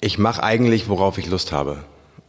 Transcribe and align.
Ich 0.00 0.16
mache 0.16 0.44
eigentlich, 0.44 0.88
worauf 0.88 1.18
ich 1.18 1.26
Lust 1.26 1.50
habe 1.50 1.78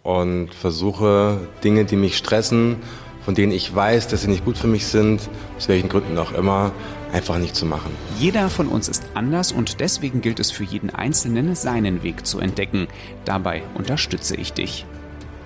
und 0.01 0.55
versuche 0.55 1.37
Dinge, 1.63 1.85
die 1.85 1.97
mich 1.97 2.17
stressen, 2.17 2.77
von 3.23 3.35
denen 3.35 3.51
ich 3.51 3.75
weiß, 3.75 4.07
dass 4.07 4.23
sie 4.23 4.27
nicht 4.27 4.43
gut 4.43 4.57
für 4.57 4.65
mich 4.65 4.87
sind, 4.87 5.29
aus 5.55 5.69
welchen 5.69 5.87
Gründen 5.87 6.17
auch 6.17 6.31
immer, 6.31 6.71
einfach 7.13 7.37
nicht 7.37 7.55
zu 7.55 7.67
machen. 7.67 7.91
Jeder 8.17 8.49
von 8.49 8.69
uns 8.69 8.89
ist 8.89 9.05
anders 9.13 9.51
und 9.51 9.81
deswegen 9.81 10.21
gilt 10.21 10.39
es 10.39 10.49
für 10.49 10.63
jeden 10.63 10.89
Einzelnen, 10.89 11.53
seinen 11.53 12.01
Weg 12.01 12.25
zu 12.25 12.39
entdecken. 12.39 12.87
Dabei 13.23 13.61
unterstütze 13.75 14.35
ich 14.35 14.51
dich. 14.51 14.87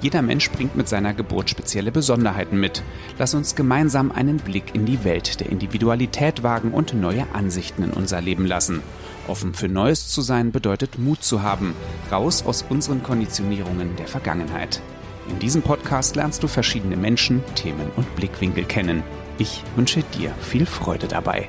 Jeder 0.03 0.21
Mensch 0.21 0.51
bringt 0.51 0.75
mit 0.75 0.89
seiner 0.89 1.13
Geburt 1.13 1.49
spezielle 1.49 1.89
Besonderheiten 1.89 2.59
mit. 2.59 2.83
Lass 3.17 3.33
uns 3.35 3.55
gemeinsam 3.55 4.11
einen 4.11 4.35
Blick 4.35 4.75
in 4.75 4.85
die 4.85 5.05
Welt 5.05 5.39
der 5.39 5.49
Individualität 5.49 6.43
wagen 6.43 6.71
und 6.73 6.93
neue 6.93 7.25
Ansichten 7.31 7.83
in 7.83 7.91
unser 7.91 8.19
Leben 8.19 8.45
lassen. 8.45 8.81
Offen 9.29 9.53
für 9.53 9.69
Neues 9.69 10.09
zu 10.09 10.21
sein 10.21 10.51
bedeutet 10.51 10.99
Mut 10.99 11.23
zu 11.23 11.41
haben, 11.41 11.73
raus 12.11 12.45
aus 12.45 12.65
unseren 12.67 13.01
Konditionierungen 13.01 13.95
der 13.95 14.07
Vergangenheit. 14.07 14.81
In 15.29 15.39
diesem 15.39 15.61
Podcast 15.61 16.17
lernst 16.17 16.43
du 16.43 16.49
verschiedene 16.49 16.97
Menschen, 16.97 17.41
Themen 17.55 17.89
und 17.95 18.13
Blickwinkel 18.17 18.65
kennen. 18.65 19.03
Ich 19.37 19.63
wünsche 19.77 20.03
dir 20.19 20.33
viel 20.41 20.65
Freude 20.65 21.07
dabei. 21.07 21.47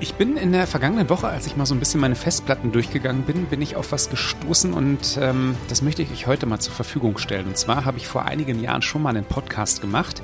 Ich 0.00 0.14
bin 0.14 0.36
in 0.36 0.52
der 0.52 0.66
vergangenen 0.66 1.08
Woche, 1.08 1.28
als 1.28 1.46
ich 1.46 1.56
mal 1.56 1.66
so 1.66 1.74
ein 1.74 1.78
bisschen 1.78 2.00
meine 2.00 2.16
Festplatten 2.16 2.72
durchgegangen 2.72 3.22
bin, 3.22 3.46
bin 3.46 3.62
ich 3.62 3.76
auf 3.76 3.92
was 3.92 4.10
gestoßen 4.10 4.74
und 4.74 5.18
ähm, 5.20 5.56
das 5.68 5.82
möchte 5.82 6.02
ich 6.02 6.10
euch 6.10 6.26
heute 6.26 6.46
mal 6.46 6.58
zur 6.58 6.74
Verfügung 6.74 7.16
stellen. 7.18 7.46
Und 7.46 7.56
zwar 7.56 7.84
habe 7.84 7.98
ich 7.98 8.06
vor 8.06 8.24
einigen 8.24 8.60
Jahren 8.60 8.82
schon 8.82 9.02
mal 9.02 9.10
einen 9.10 9.24
Podcast 9.24 9.80
gemacht 9.80 10.20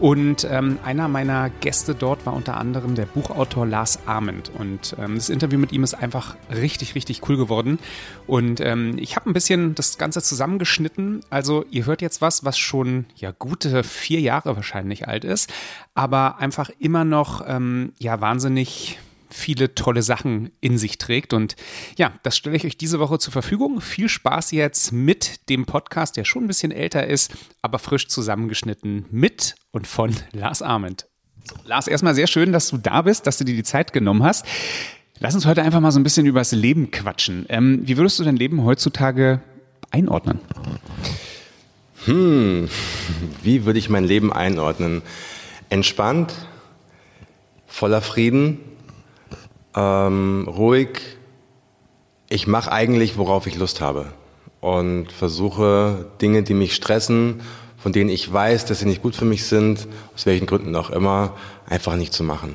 und 0.00 0.48
ähm, 0.50 0.78
einer 0.82 1.08
meiner 1.08 1.50
Gäste 1.50 1.94
dort 1.94 2.24
war 2.24 2.32
unter 2.32 2.56
anderem 2.56 2.94
der 2.94 3.04
Buchautor 3.04 3.66
Lars 3.66 3.98
Arment. 4.06 4.50
Und 4.58 4.96
ähm, 4.98 5.16
das 5.16 5.28
Interview 5.28 5.58
mit 5.58 5.72
ihm 5.72 5.84
ist 5.84 5.92
einfach 5.92 6.36
richtig, 6.50 6.94
richtig 6.94 7.28
cool 7.28 7.36
geworden. 7.36 7.78
Und 8.26 8.60
ähm, 8.60 8.96
ich 8.96 9.16
habe 9.16 9.28
ein 9.28 9.34
bisschen 9.34 9.74
das 9.74 9.98
Ganze 9.98 10.22
zusammengeschnitten. 10.22 11.20
Also 11.28 11.66
ihr 11.70 11.84
hört 11.84 12.00
jetzt 12.00 12.22
was, 12.22 12.46
was 12.46 12.56
schon 12.56 13.04
ja 13.14 13.30
gute 13.38 13.84
vier 13.84 14.20
Jahre 14.20 14.56
wahrscheinlich 14.56 15.06
alt 15.06 15.24
ist, 15.24 15.52
aber 15.94 16.38
einfach 16.38 16.70
immer 16.78 17.04
noch 17.04 17.44
ähm, 17.46 17.92
ja 17.98 18.22
wahnsinnig 18.22 18.98
viele 19.30 19.74
tolle 19.74 20.02
Sachen 20.02 20.50
in 20.60 20.78
sich 20.78 20.98
trägt. 20.98 21.32
Und 21.32 21.56
ja, 21.96 22.12
das 22.22 22.36
stelle 22.36 22.56
ich 22.56 22.64
euch 22.64 22.76
diese 22.76 22.98
Woche 23.00 23.18
zur 23.18 23.32
Verfügung. 23.32 23.80
Viel 23.80 24.08
Spaß 24.08 24.50
jetzt 24.52 24.92
mit 24.92 25.48
dem 25.48 25.66
Podcast, 25.66 26.16
der 26.16 26.24
schon 26.24 26.44
ein 26.44 26.48
bisschen 26.48 26.72
älter 26.72 27.06
ist, 27.06 27.32
aber 27.62 27.78
frisch 27.78 28.08
zusammengeschnitten 28.08 29.06
mit 29.10 29.54
und 29.70 29.86
von 29.86 30.14
Lars 30.32 30.62
Arment. 30.62 31.06
Lars, 31.64 31.86
erstmal 31.86 32.14
sehr 32.14 32.26
schön, 32.26 32.52
dass 32.52 32.68
du 32.68 32.78
da 32.78 33.02
bist, 33.02 33.26
dass 33.26 33.38
du 33.38 33.44
dir 33.44 33.54
die 33.54 33.62
Zeit 33.62 33.92
genommen 33.92 34.22
hast. 34.22 34.44
Lass 35.18 35.34
uns 35.34 35.46
heute 35.46 35.62
einfach 35.62 35.80
mal 35.80 35.92
so 35.92 36.00
ein 36.00 36.02
bisschen 36.02 36.26
über 36.26 36.40
das 36.40 36.52
Leben 36.52 36.90
quatschen. 36.90 37.46
Ähm, 37.48 37.80
wie 37.84 37.96
würdest 37.96 38.18
du 38.18 38.24
dein 38.24 38.36
Leben 38.36 38.64
heutzutage 38.64 39.40
einordnen? 39.90 40.40
Hm, 42.06 42.68
wie 43.42 43.66
würde 43.66 43.78
ich 43.78 43.90
mein 43.90 44.04
Leben 44.04 44.32
einordnen? 44.32 45.02
Entspannt, 45.68 46.32
voller 47.66 48.00
Frieden, 48.00 48.58
ähm, 49.74 50.48
ruhig. 50.48 51.00
Ich 52.28 52.46
mache 52.46 52.70
eigentlich, 52.70 53.18
worauf 53.18 53.46
ich 53.46 53.56
Lust 53.56 53.80
habe 53.80 54.06
und 54.60 55.10
versuche 55.10 56.06
Dinge, 56.20 56.42
die 56.42 56.54
mich 56.54 56.74
stressen, 56.74 57.40
von 57.78 57.92
denen 57.92 58.10
ich 58.10 58.30
weiß, 58.30 58.66
dass 58.66 58.80
sie 58.80 58.86
nicht 58.86 59.02
gut 59.02 59.16
für 59.16 59.24
mich 59.24 59.44
sind, 59.44 59.88
aus 60.14 60.26
welchen 60.26 60.46
Gründen 60.46 60.76
auch 60.76 60.90
immer, 60.90 61.34
einfach 61.66 61.96
nicht 61.96 62.12
zu 62.12 62.22
machen. 62.22 62.54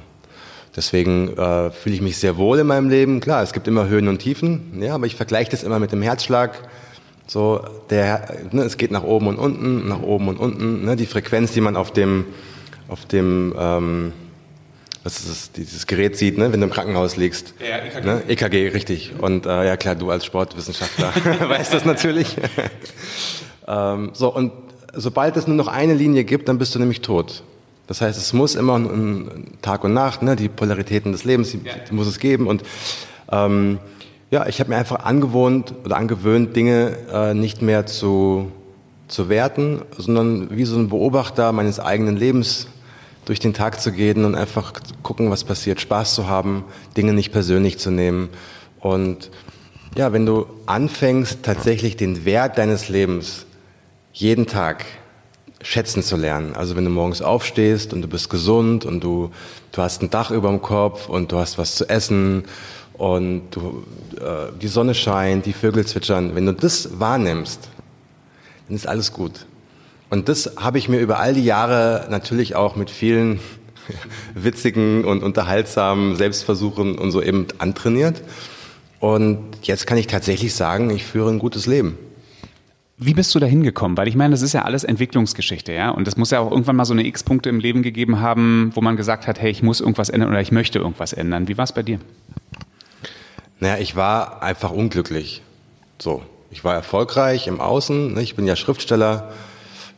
Deswegen 0.76 1.30
äh, 1.38 1.72
fühle 1.72 1.96
ich 1.96 2.02
mich 2.02 2.18
sehr 2.18 2.38
wohl 2.38 2.60
in 2.60 2.68
meinem 2.68 2.90
Leben. 2.90 3.22
Klar, 3.22 3.42
es 3.42 3.54
gibt 3.54 3.68
immer 3.68 3.88
Höhen 3.88 4.08
und 4.08 4.20
Tiefen, 4.20 4.82
ja, 4.82 4.94
aber 4.94 5.06
ich 5.06 5.16
vergleiche 5.16 5.52
das 5.52 5.64
immer 5.64 5.80
mit 5.80 5.92
dem 5.92 6.02
Herzschlag. 6.02 6.68
So, 7.28 7.62
der, 7.90 8.28
ne, 8.52 8.64
es 8.64 8.78
geht 8.78 8.92
nach 8.92 9.04
oben 9.04 9.28
und 9.28 9.38
unten, 9.38 9.88
nach 9.88 10.02
oben 10.02 10.28
und 10.28 10.38
unten. 10.38 10.86
Ne, 10.86 10.96
die 10.96 11.06
Frequenz, 11.06 11.54
die 11.54 11.62
man 11.62 11.76
auf 11.76 11.92
dem, 11.92 12.26
auf 12.88 13.06
dem 13.06 13.56
ähm, 13.58 14.14
was 15.06 15.24
ist 15.24 15.56
dieses 15.56 15.86
Gerät 15.86 16.18
sieht, 16.18 16.40
ne, 16.40 16.52
wenn 16.52 16.60
du 16.60 16.66
im 16.66 16.74
Krankenhaus 16.74 17.16
liegst. 17.16 17.54
Ja, 17.60 17.78
EKG. 17.78 18.06
Ne? 18.06 18.24
EKG, 18.28 18.70
richtig. 18.70 19.14
Und 19.20 19.46
äh, 19.46 19.68
ja 19.68 19.78
klar, 19.78 19.94
du 19.94 20.10
als 20.10 20.26
Sportwissenschaftler 20.26 21.14
weißt 21.48 21.72
das 21.76 21.86
natürlich. 21.86 22.36
ähm, 23.68 24.10
so, 24.14 24.34
und 24.34 24.52
sobald 24.96 25.38
es 25.38 25.46
nur 25.46 25.56
noch 25.56 25.68
eine 25.68 25.94
Linie 25.94 26.24
gibt, 26.24 26.50
dann 26.50 26.58
bist 26.58 26.74
du 26.74 26.80
nämlich 26.80 27.02
tot. 27.02 27.44
Das 27.86 28.02
heißt, 28.02 28.18
es 28.18 28.34
muss 28.34 28.56
immer 28.56 28.80
ein, 28.80 29.54
Tag 29.62 29.84
und 29.84 29.94
Nacht, 29.94 30.24
ne, 30.24 30.36
die 30.36 30.50
Polaritäten 30.50 31.12
des 31.12 31.24
Lebens, 31.24 31.52
die, 31.52 31.60
die 31.60 31.94
muss 31.94 32.08
es 32.08 32.18
geben. 32.18 32.48
Und 32.48 32.64
ähm, 33.32 33.78
ja, 34.32 34.48
ich 34.48 34.60
habe 34.60 34.72
mir 34.72 34.78
einfach 34.78 35.06
angewohnt 35.06 35.76
oder 35.86 35.98
angewöhnt, 35.98 36.56
Dinge 36.56 36.98
äh, 37.14 37.36
nicht 37.36 37.62
mehr 37.62 37.86
zu, 37.86 38.52
zu 39.08 39.30
werten, 39.30 39.84
sondern 40.00 40.50
wie 40.50 40.66
so 40.66 40.80
ein 40.80 40.90
Beobachter 40.90 41.52
meines 41.52 41.80
eigenen 41.80 42.18
Lebens 42.18 42.66
durch 43.26 43.40
den 43.40 43.54
Tag 43.54 43.82
zu 43.82 43.92
gehen 43.92 44.24
und 44.24 44.36
einfach 44.36 44.74
gucken, 45.04 45.30
was 45.32 45.44
passiert, 45.44 45.82
Spaß 45.82 46.16
zu 46.16 46.28
haben, 46.28 46.64
Dinge 46.96 47.14
nicht 47.14 47.32
persönlich 47.32 47.80
zu 47.80 47.92
nehmen. 47.92 48.30
Und 48.80 49.32
ja, 49.96 50.14
wenn 50.14 50.26
du 50.26 50.46
anfängst, 50.66 51.40
tatsächlich 51.44 51.98
den 51.98 52.26
Wert 52.26 52.58
deines 52.58 52.90
Lebens 52.90 53.46
jeden 54.14 54.46
Tag 54.46 54.86
schätzen 55.62 56.04
zu 56.04 56.16
lernen. 56.16 56.56
Also 56.56 56.76
wenn 56.76 56.86
du 56.86 56.92
morgens 56.92 57.22
aufstehst 57.22 57.94
und 57.94 58.02
du 58.02 58.08
bist 58.08 58.30
gesund 58.30 58.86
und 58.86 59.04
du, 59.04 59.32
du 59.72 59.82
hast 59.82 60.02
ein 60.02 60.10
Dach 60.10 60.32
über 60.32 60.50
dem 60.50 60.62
Kopf 60.62 61.10
und 61.10 61.32
du 61.32 61.38
hast 61.38 61.58
was 61.58 61.76
zu 61.76 61.90
essen 61.90 62.44
und 62.94 63.50
du, 63.52 63.84
äh, 64.18 64.52
die 64.62 64.68
Sonne 64.68 64.94
scheint, 64.94 65.46
die 65.46 65.54
Vögel 65.54 65.86
zwitschern, 65.86 66.36
wenn 66.36 66.46
du 66.46 66.54
das 66.54 67.00
wahrnimmst, 67.00 67.70
dann 68.68 68.76
ist 68.76 68.88
alles 68.88 69.12
gut. 69.12 69.46
Und 70.10 70.30
das 70.30 70.56
habe 70.58 70.78
ich 70.78 70.90
mir 70.90 71.00
über 71.00 71.20
all 71.20 71.34
die 71.34 71.44
Jahre 71.44 72.08
natürlich 72.10 72.56
auch 72.56 72.76
mit 72.76 72.90
vielen 72.90 73.40
witzigen 74.36 75.06
und 75.06 75.24
unterhaltsamen 75.24 76.16
Selbstversuchen 76.16 76.98
und 76.98 77.12
so 77.12 77.22
eben 77.22 77.48
antrainiert. 77.58 78.22
Und 79.00 79.40
jetzt 79.64 79.88
kann 79.88 79.98
ich 79.98 80.08
tatsächlich 80.08 80.54
sagen, 80.54 80.90
ich 80.90 81.06
führe 81.06 81.30
ein 81.30 81.40
gutes 81.40 81.66
Leben. 81.68 81.98
Wie 82.98 83.14
bist 83.14 83.36
du 83.36 83.40
da 83.40 83.46
hingekommen? 83.46 83.98
Weil 83.98 84.08
ich 84.08 84.16
meine, 84.16 84.32
das 84.32 84.42
ist 84.42 84.54
ja 84.54 84.62
alles 84.62 84.86
Entwicklungsgeschichte, 84.86 85.74
ja. 85.74 85.90
Und 85.90 86.08
es 86.08 86.16
muss 86.16 86.32
ja 86.32 86.40
auch 86.40 86.50
irgendwann 86.50 86.78
mal 86.78 86.86
so 86.86 86.94
eine 86.94 87.06
X-Punkte 87.06 87.50
im 87.50 87.60
Leben 87.60 87.84
gegeben 87.84 88.22
haben, 88.22 88.72
wo 88.74 88.80
man 88.80 88.96
gesagt 88.96 89.28
hat, 89.28 89.40
hey, 89.42 89.52
ich 89.52 89.62
muss 89.62 89.82
irgendwas 89.82 90.10
ändern 90.10 90.30
oder 90.30 90.40
ich 90.40 90.54
möchte 90.54 90.80
irgendwas 90.80 91.12
ändern. 91.12 91.50
Wie 91.50 91.58
war 91.58 91.66
es 91.66 91.74
bei 91.74 91.84
dir? 91.84 92.00
Naja, 93.60 93.78
ich 93.80 93.98
war 93.98 94.42
einfach 94.42 94.72
unglücklich. 94.72 95.42
So. 96.00 96.24
Ich 96.52 96.64
war 96.64 96.74
erfolgreich 96.74 97.48
im 97.48 97.60
Außen. 97.60 98.14
Ne? 98.14 98.22
Ich 98.22 98.36
bin 98.36 98.48
ja 98.48 98.56
Schriftsteller 98.56 99.34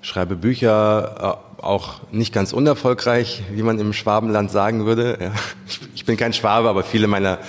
schreibe 0.02 0.36
Bücher, 0.36 1.40
äh, 1.60 1.62
auch 1.64 2.02
nicht 2.12 2.34
ganz 2.34 2.54
unerfolgreich, 2.54 3.44
wie 3.52 3.64
man 3.64 3.80
im 3.80 3.94
Schwabenland 3.94 4.52
sagen 4.52 4.86
würde. 4.86 5.18
Ja. 5.28 5.32
Ich 5.96 6.06
bin 6.06 6.16
kein 6.16 6.32
Schwabe, 6.32 6.70
aber 6.70 6.84
viele 6.84 7.08
meiner 7.08 7.40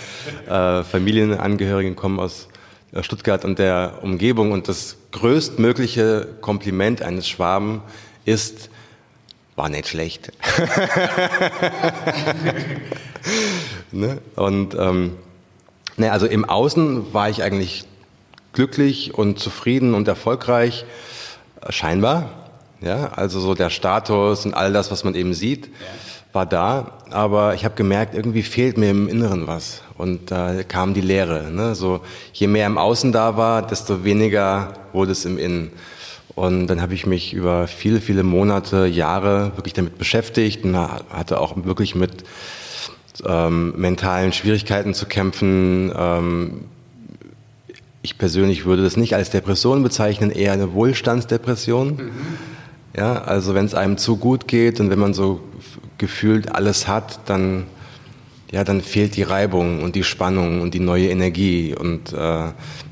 äh, 0.49 0.83
Familienangehörigen 0.83 1.95
kommen 1.95 2.19
aus 2.19 2.49
äh, 2.93 3.03
Stuttgart 3.03 3.45
und 3.45 3.59
der 3.59 3.99
Umgebung. 4.03 4.53
Und 4.53 4.69
das 4.69 4.97
größtmögliche 5.13 6.27
Kompliment 6.41 7.03
eines 7.03 7.29
Schwaben 7.29 7.83
ist, 8.25 8.71
war 9.55 9.69
nicht 9.69 9.89
schlecht. 9.89 10.33
ne? 13.93 14.19
Und 14.37 14.75
ähm, 14.75 15.17
ne, 15.97 16.13
also 16.13 16.27
im 16.27 16.45
Außen 16.45 17.13
war 17.13 17.29
ich 17.29 17.43
eigentlich 17.43 17.85
glücklich 18.53 19.15
und 19.15 19.39
zufrieden 19.39 19.95
und 19.95 20.09
erfolgreich. 20.09 20.85
Scheinbar. 21.71 22.38
Ja, 22.81 23.13
also 23.15 23.41
so 23.41 23.55
der 23.55 23.71
Status 23.71 24.47
und 24.47 24.55
all 24.55 24.73
das, 24.73 24.91
was 24.91 25.03
man 25.05 25.15
eben 25.15 25.35
sieht, 25.35 25.69
war 26.33 26.47
da. 26.47 26.99
Aber 27.11 27.55
ich 27.55 27.65
habe 27.65 27.75
gemerkt, 27.75 28.15
irgendwie 28.15 28.43
fehlt 28.43 28.79
mir 28.79 28.91
im 28.91 29.09
Inneren 29.09 29.47
was. 29.47 29.83
Und 29.97 30.31
da 30.31 30.63
kam 30.63 30.95
die 30.95 31.01
Leere. 31.01 31.51
Ne? 31.51 31.75
So, 31.75 32.01
je 32.33 32.47
mehr 32.47 32.67
im 32.67 32.79
Außen 32.79 33.11
da 33.11 33.37
war, 33.37 33.67
desto 33.67 34.05
weniger 34.05 34.75
wurde 34.93 35.13
es 35.13 35.25
im 35.25 35.39
Innen. 35.39 35.73
Und 36.37 36.69
dann 36.69 36.81
habe 36.81 36.95
ich 36.95 37.05
mich 37.05 37.33
über 37.33 37.67
viele, 37.67 38.01
viele 38.01 38.23
Monate, 38.23 38.87
Jahre 38.87 39.53
wirklich 39.57 39.75
damit 39.75 39.99
beschäftigt 39.99 40.65
und 40.65 40.77
hatte 40.77 41.41
auch 41.41 41.57
wirklich 41.65 41.97
mit 41.97 42.23
ähm, 43.27 43.75
mentalen 43.77 44.33
Schwierigkeiten 44.33 44.95
zu 44.95 45.07
kämpfen. 45.07 45.93
Ähm, 45.97 46.61
ich 48.03 48.19
persönlich 48.19 48.65
würde 48.65 48.85
das 48.85 48.97
nicht 48.97 49.17
als 49.17 49.31
Depression 49.31 49.83
bezeichnen, 49.83 50.31
eher 50.31 50.53
eine 50.53 50.73
Wohlstandsdepression. 50.75 51.89
Mhm. 51.89 52.11
Ja, 52.99 53.23
also 53.23 53.55
wenn 53.55 53.65
es 53.65 53.77
einem 53.77 53.97
zu 53.97 54.17
gut 54.17 54.49
geht 54.49 54.81
und 54.81 54.91
wenn 54.91 54.99
man 54.99 55.15
so 55.15 55.39
gefühlt 55.99 56.53
alles 56.53 56.89
hat, 56.89 57.21
dann 57.27 57.67
ja, 58.51 58.65
dann 58.65 58.81
fehlt 58.81 59.15
die 59.15 59.23
Reibung 59.23 59.83
und 59.83 59.95
die 59.95 60.03
Spannung 60.03 60.63
und 60.63 60.75
die 60.75 60.81
neue 60.81 61.09
Energie. 61.11 61.77
Und 61.79 62.13
äh, 62.13 62.47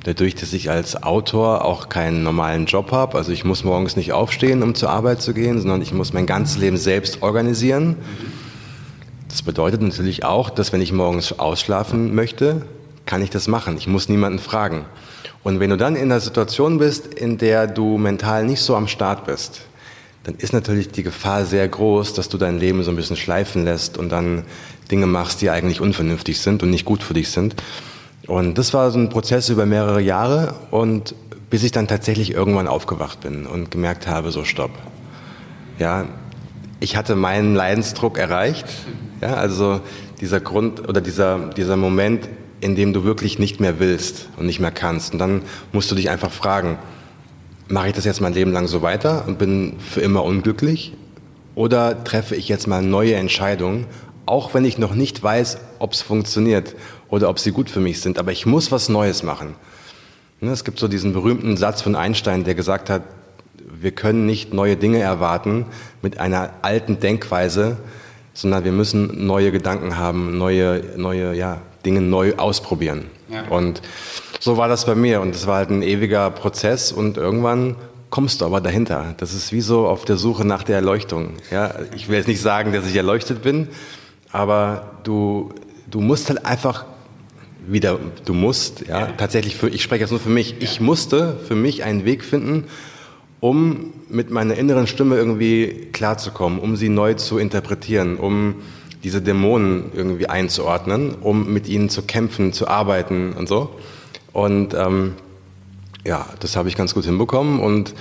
dadurch, 0.05 0.37
dass 0.37 0.53
ich 0.53 0.71
als 0.71 1.03
Autor 1.03 1.65
auch 1.65 1.89
keinen 1.89 2.23
normalen 2.23 2.67
Job 2.67 2.93
habe, 2.93 3.19
also 3.19 3.33
ich 3.33 3.45
muss 3.45 3.65
morgens 3.65 3.97
nicht 3.97 4.13
aufstehen, 4.13 4.63
um 4.63 4.77
zur 4.77 4.91
Arbeit 4.91 5.23
zu 5.23 5.35
gehen, 5.35 5.59
sondern 5.59 5.83
ich 5.83 5.93
muss 5.93 6.13
mein 6.13 6.27
ganzes 6.27 6.59
Leben 6.59 6.77
selbst 6.77 7.23
organisieren. 7.23 7.97
Das 9.29 9.43
bedeutet 9.43 9.83
natürlich 9.83 10.25
auch, 10.25 10.51
dass 10.51 10.73
wenn 10.73 10.83
ich 10.83 10.93
morgens 10.93 11.37
ausschlafen 11.37 12.15
möchte, 12.15 12.63
kann 13.07 13.23
ich 13.23 13.31
das 13.31 13.49
machen. 13.49 13.77
Ich 13.77 13.89
muss 13.89 14.09
niemanden 14.09 14.39
fragen. 14.39 14.85
Und 15.43 15.59
wenn 15.59 15.71
du 15.71 15.77
dann 15.77 15.97
in 15.97 16.13
einer 16.13 16.21
Situation 16.21 16.79
bist, 16.79 17.07
in 17.07 17.39
der 17.39 17.67
du 17.67 17.99
mental 17.99 18.45
nicht 18.45 18.61
so 18.61 18.77
am 18.77 18.87
Start 18.87 19.25
bist, 19.25 19.63
dann 20.27 20.35
ist 20.39 20.53
natürlich 20.53 20.89
die 20.89 21.05
Gefahr 21.05 21.45
sehr 21.45 21.69
groß, 21.69 22.13
dass 22.15 22.29
du 22.29 22.37
dein 22.37 22.59
Leben 22.59 22.83
so 22.83 22.91
ein 22.91 22.97
bisschen 22.97 23.17
schleifen 23.17 23.65
lässt 23.65 23.97
und 23.97 24.09
dann 24.09 24.43
Dinge 24.91 25.07
machst, 25.07 25.41
die 25.41 25.51
eigentlich 25.51 25.81
unvernünftig 25.81 26.41
sind 26.41 26.65
und 26.65 26.71
nicht 26.71 26.85
gut 26.85 27.05
für 27.05 27.15
dich 27.15 27.31
sind. 27.31 27.55
Und 28.27 28.59
das 28.59 28.75
war 28.75 28.91
so 28.91 28.99
ein 28.99 29.09
Prozess 29.09 29.51
über 29.51 29.67
mehrere 29.67 30.01
Jahre 30.01 30.55
und 30.73 31.15
bis 31.49 31.63
ich 31.63 31.71
dann 31.71 31.87
tatsächlich 31.87 32.33
irgendwann 32.33 32.67
aufgewacht 32.67 33.21
bin 33.21 33.47
und 33.47 33.71
gemerkt 33.71 34.09
habe, 34.09 34.33
so 34.33 34.43
stopp. 34.43 34.73
Ja, 35.79 36.07
ich 36.81 36.97
hatte 36.97 37.15
meinen 37.15 37.55
Leidensdruck 37.55 38.19
erreicht. 38.19 38.67
Ja, 39.21 39.35
also 39.35 39.81
dieser 40.21 40.41
Grund 40.41 40.89
oder 40.89 41.01
dieser, 41.01 41.51
dieser 41.51 41.77
Moment, 41.77 42.29
in 42.61 42.75
dem 42.75 42.93
du 42.93 43.05
wirklich 43.05 43.39
nicht 43.39 43.61
mehr 43.61 43.79
willst 43.79 44.29
und 44.39 44.47
nicht 44.47 44.59
mehr 44.59 44.73
kannst. 44.73 45.13
Und 45.13 45.21
dann 45.21 45.43
musst 45.71 45.89
du 45.89 45.95
dich 45.95 46.11
einfach 46.11 46.33
fragen, 46.33 46.79
mache 47.69 47.89
ich 47.89 47.95
das 47.95 48.05
jetzt 48.05 48.21
mein 48.21 48.35
Leben 48.35 48.53
lang 48.53 48.67
so 48.67 48.83
weiter 48.83 49.25
und 49.27 49.39
bin 49.39 49.79
für 49.79 50.01
immer 50.01 50.25
unglücklich? 50.25 50.93
Oder 51.55 52.05
treffe 52.05 52.37
ich 52.37 52.49
jetzt 52.49 52.67
mal 52.67 52.83
neue 52.83 53.15
Entscheidungen, 53.15 53.87
auch 54.27 54.55
wenn 54.55 54.65
ich 54.65 54.79
noch 54.79 54.95
nicht 54.95 55.23
weiß, 55.23 55.59
ob 55.79 55.93
es 55.93 56.03
funktioniert 56.03 56.75
oder 57.09 57.29
ob 57.29 57.39
sie 57.39 57.53
gut 57.53 57.71
für 57.71 57.81
mich 57.81 58.01
sind. 58.01 58.19
Aber 58.19 58.33
ich 58.33 58.45
muss 58.45 58.73
was 58.73 58.89
Neues 58.89 59.23
machen. 59.23 59.55
Ne, 60.41 60.51
es 60.51 60.65
gibt 60.65 60.79
so 60.79 60.87
diesen 60.87 61.13
berühmten 61.13 61.57
Satz 61.57 61.81
von 61.81 61.97
Einstein, 61.97 62.45
der 62.45 62.55
gesagt 62.55 62.91
hat, 62.91 63.03
wir 63.81 63.91
können 63.93 64.27
nicht 64.27 64.53
neue 64.53 64.77
Dinge 64.77 64.99
erwarten 64.99 65.67
mit 66.03 66.19
einer 66.19 66.51
alten 66.63 67.01
Denkweise, 67.01 67.79
sondern 68.35 68.65
wir 68.65 68.73
müssen 68.73 69.27
neue 69.27 69.51
Gedanken 69.51 69.97
haben, 69.97 70.37
neue, 70.37 70.83
neue 70.97 71.35
ja, 71.35 71.63
Dinge 71.85 72.03
neu 72.03 72.35
ausprobieren. 72.37 73.07
Ja. 73.29 73.49
Und 73.49 73.83
so 74.41 74.57
war 74.57 74.69
das 74.69 74.87
bei 74.87 74.95
mir 74.95 75.21
und 75.21 75.35
es 75.35 75.47
war 75.47 75.57
halt 75.57 75.71
ein 75.71 75.83
ewiger 75.83 76.31
Prozess 76.31 76.93
und 76.93 77.17
irgendwann 77.17 77.77
kommst 78.11 78.41
du 78.41 78.45
aber 78.45 78.61
dahinter. 78.61 79.15
Das 79.19 79.35
ist 79.35 79.53
wie 79.53 79.61
so 79.61 79.87
auf 79.87 80.05
der 80.05 80.17
Suche 80.17 80.45
nach 80.45 80.63
der 80.63 80.77
Erleuchtung. 80.77 81.35
Ja, 81.51 81.75
ich 81.95 82.09
will 82.09 82.17
jetzt 82.17 82.29
nicht 82.29 82.41
sagen, 82.41 82.73
dass 82.73 82.87
ich 82.87 82.97
erleuchtet 82.97 83.43
bin, 83.43 83.69
aber 84.33 84.93
du, 85.03 85.53
du 85.91 86.01
musst 86.01 86.29
halt 86.29 86.45
einfach 86.47 86.85
wieder, 87.67 87.99
du 88.25 88.35
musst, 88.35 88.87
ja, 88.87 89.01
ja. 89.01 89.07
tatsächlich 89.17 89.57
für, 89.57 89.69
ich 89.69 89.83
spreche 89.83 90.03
jetzt 90.03 90.11
nur 90.13 90.21
für 90.21 90.31
mich, 90.31 90.51
ja. 90.53 90.57
ich 90.61 90.81
musste 90.81 91.37
für 91.49 91.57
mich 91.57 91.83
einen 91.83 92.05
Weg 92.05 92.25
finden, 92.25 92.65
um 93.41 93.93
mit 94.09 94.31
meiner 94.31 94.55
inneren 94.55 94.87
Stimme 94.87 95.17
irgendwie 95.17 95.89
klarzukommen, 95.93 96.59
um 96.59 96.77
sie 96.77 96.89
neu 96.89 97.15
zu 97.15 97.39
interpretieren, 97.39 98.17
um 98.17 98.57
diese 99.07 99.23
Dämonen 99.23 99.93
irgendwie 99.95 100.27
einzuordnen, 100.27 101.15
um 101.15 101.53
mit 101.53 101.69
ihnen 101.69 101.89
zu 101.89 102.03
kämpfen, 102.03 102.53
zu 102.53 102.67
arbeiten 102.67 103.35
und 103.35 103.49
so. 103.49 103.71
Und 104.33 104.75
ähm, 104.75 105.15
ja, 106.05 106.27
das 106.41 106.57
habe 106.57 106.69
ich 106.69 106.75
ganz 106.75 106.93
gut 106.93 107.05
hinbekommen 107.05 107.61
und 107.61 107.95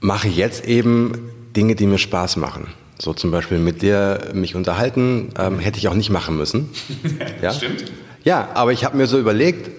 mache 0.00 0.26
jetzt 0.26 0.64
eben 0.64 1.12
Dinge, 1.54 1.74
die 1.74 1.86
mir 1.86 1.98
Spaß 1.98 2.36
machen. 2.38 2.68
So 2.98 3.12
zum 3.12 3.30
Beispiel 3.30 3.58
mit 3.58 3.82
dir 3.82 4.30
mich 4.32 4.54
unterhalten, 4.54 5.34
ähm, 5.38 5.58
hätte 5.58 5.76
ich 5.76 5.86
auch 5.88 5.94
nicht 5.94 6.08
machen 6.08 6.38
müssen. 6.38 6.70
ja? 7.42 7.52
Stimmt. 7.52 7.84
Ja, 8.24 8.48
aber 8.54 8.72
ich 8.72 8.86
habe 8.86 8.96
mir 8.96 9.06
so 9.06 9.18
überlegt, 9.18 9.70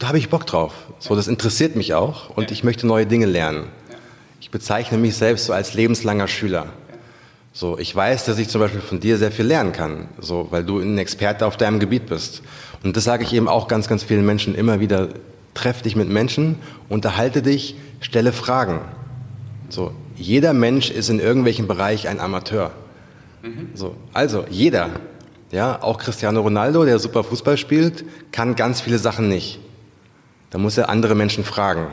da 0.00 0.08
habe 0.08 0.18
ich 0.18 0.28
Bock 0.28 0.44
drauf. 0.44 0.72
So, 0.98 1.14
das 1.14 1.28
interessiert 1.28 1.76
mich 1.76 1.94
auch 1.94 2.30
und 2.30 2.50
ich 2.50 2.64
möchte 2.64 2.84
neue 2.84 3.06
Dinge 3.06 3.26
lernen. 3.26 3.66
Ich 4.40 4.50
bezeichne 4.50 4.98
mich 4.98 5.14
selbst 5.14 5.44
so 5.44 5.52
als 5.52 5.74
lebenslanger 5.74 6.26
Schüler. 6.26 6.66
So, 7.58 7.78
ich 7.78 7.96
weiß, 7.96 8.26
dass 8.26 8.38
ich 8.38 8.50
zum 8.50 8.60
Beispiel 8.60 8.82
von 8.82 9.00
dir 9.00 9.16
sehr 9.16 9.32
viel 9.32 9.46
lernen 9.46 9.72
kann, 9.72 10.08
so, 10.20 10.48
weil 10.50 10.62
du 10.62 10.78
ein 10.78 10.98
Experte 10.98 11.46
auf 11.46 11.56
deinem 11.56 11.80
Gebiet 11.80 12.04
bist. 12.04 12.42
Und 12.84 12.98
das 12.98 13.04
sage 13.04 13.24
ich 13.24 13.32
eben 13.32 13.48
auch 13.48 13.66
ganz, 13.66 13.88
ganz 13.88 14.02
vielen 14.02 14.26
Menschen 14.26 14.54
immer 14.54 14.78
wieder. 14.78 15.08
Treff 15.54 15.80
dich 15.80 15.96
mit 15.96 16.10
Menschen, 16.10 16.56
unterhalte 16.90 17.40
dich, 17.40 17.76
stelle 18.00 18.34
Fragen. 18.34 18.80
So, 19.70 19.92
jeder 20.16 20.52
Mensch 20.52 20.90
ist 20.90 21.08
in 21.08 21.18
irgendwelchem 21.18 21.66
Bereich 21.66 22.08
ein 22.08 22.20
Amateur. 22.20 22.72
Mhm. 23.42 23.70
So, 23.72 23.96
also, 24.12 24.44
jeder. 24.50 24.90
Ja, 25.50 25.82
auch 25.82 25.96
Cristiano 25.96 26.42
Ronaldo, 26.42 26.84
der 26.84 26.98
super 26.98 27.24
Fußball 27.24 27.56
spielt, 27.56 28.04
kann 28.32 28.54
ganz 28.54 28.82
viele 28.82 28.98
Sachen 28.98 29.28
nicht. 29.28 29.60
Da 30.50 30.58
muss 30.58 30.76
er 30.76 30.90
andere 30.90 31.14
Menschen 31.14 31.42
fragen. 31.42 31.86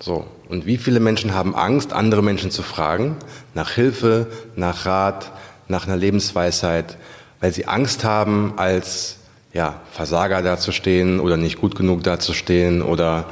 So. 0.00 0.26
Und 0.48 0.66
wie 0.66 0.78
viele 0.78 1.00
Menschen 1.00 1.34
haben 1.34 1.54
Angst, 1.54 1.92
andere 1.92 2.22
Menschen 2.22 2.50
zu 2.50 2.62
fragen, 2.62 3.16
nach 3.54 3.70
Hilfe, 3.70 4.28
nach 4.56 4.86
Rat, 4.86 5.32
nach 5.68 5.86
einer 5.86 5.96
Lebensweisheit, 5.96 6.96
weil 7.40 7.52
sie 7.52 7.66
Angst 7.66 8.04
haben, 8.04 8.54
als 8.56 9.18
ja, 9.52 9.80
Versager 9.90 10.42
dazustehen 10.42 11.20
oder 11.20 11.36
nicht 11.36 11.60
gut 11.60 11.74
genug 11.74 12.02
dazustehen 12.04 12.82
oder 12.82 13.26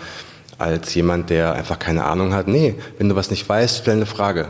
als 0.59 0.95
jemand, 0.95 1.31
der 1.31 1.53
einfach 1.53 1.79
keine 1.79 2.05
Ahnung 2.05 2.35
hat. 2.35 2.49
Nee, 2.49 2.75
wenn 2.99 3.09
du 3.09 3.17
was 3.17 3.31
nicht 3.31 3.49
weißt, 3.49 3.79
stell 3.83 3.97
eine 3.97 4.07
Frage. 4.07 4.49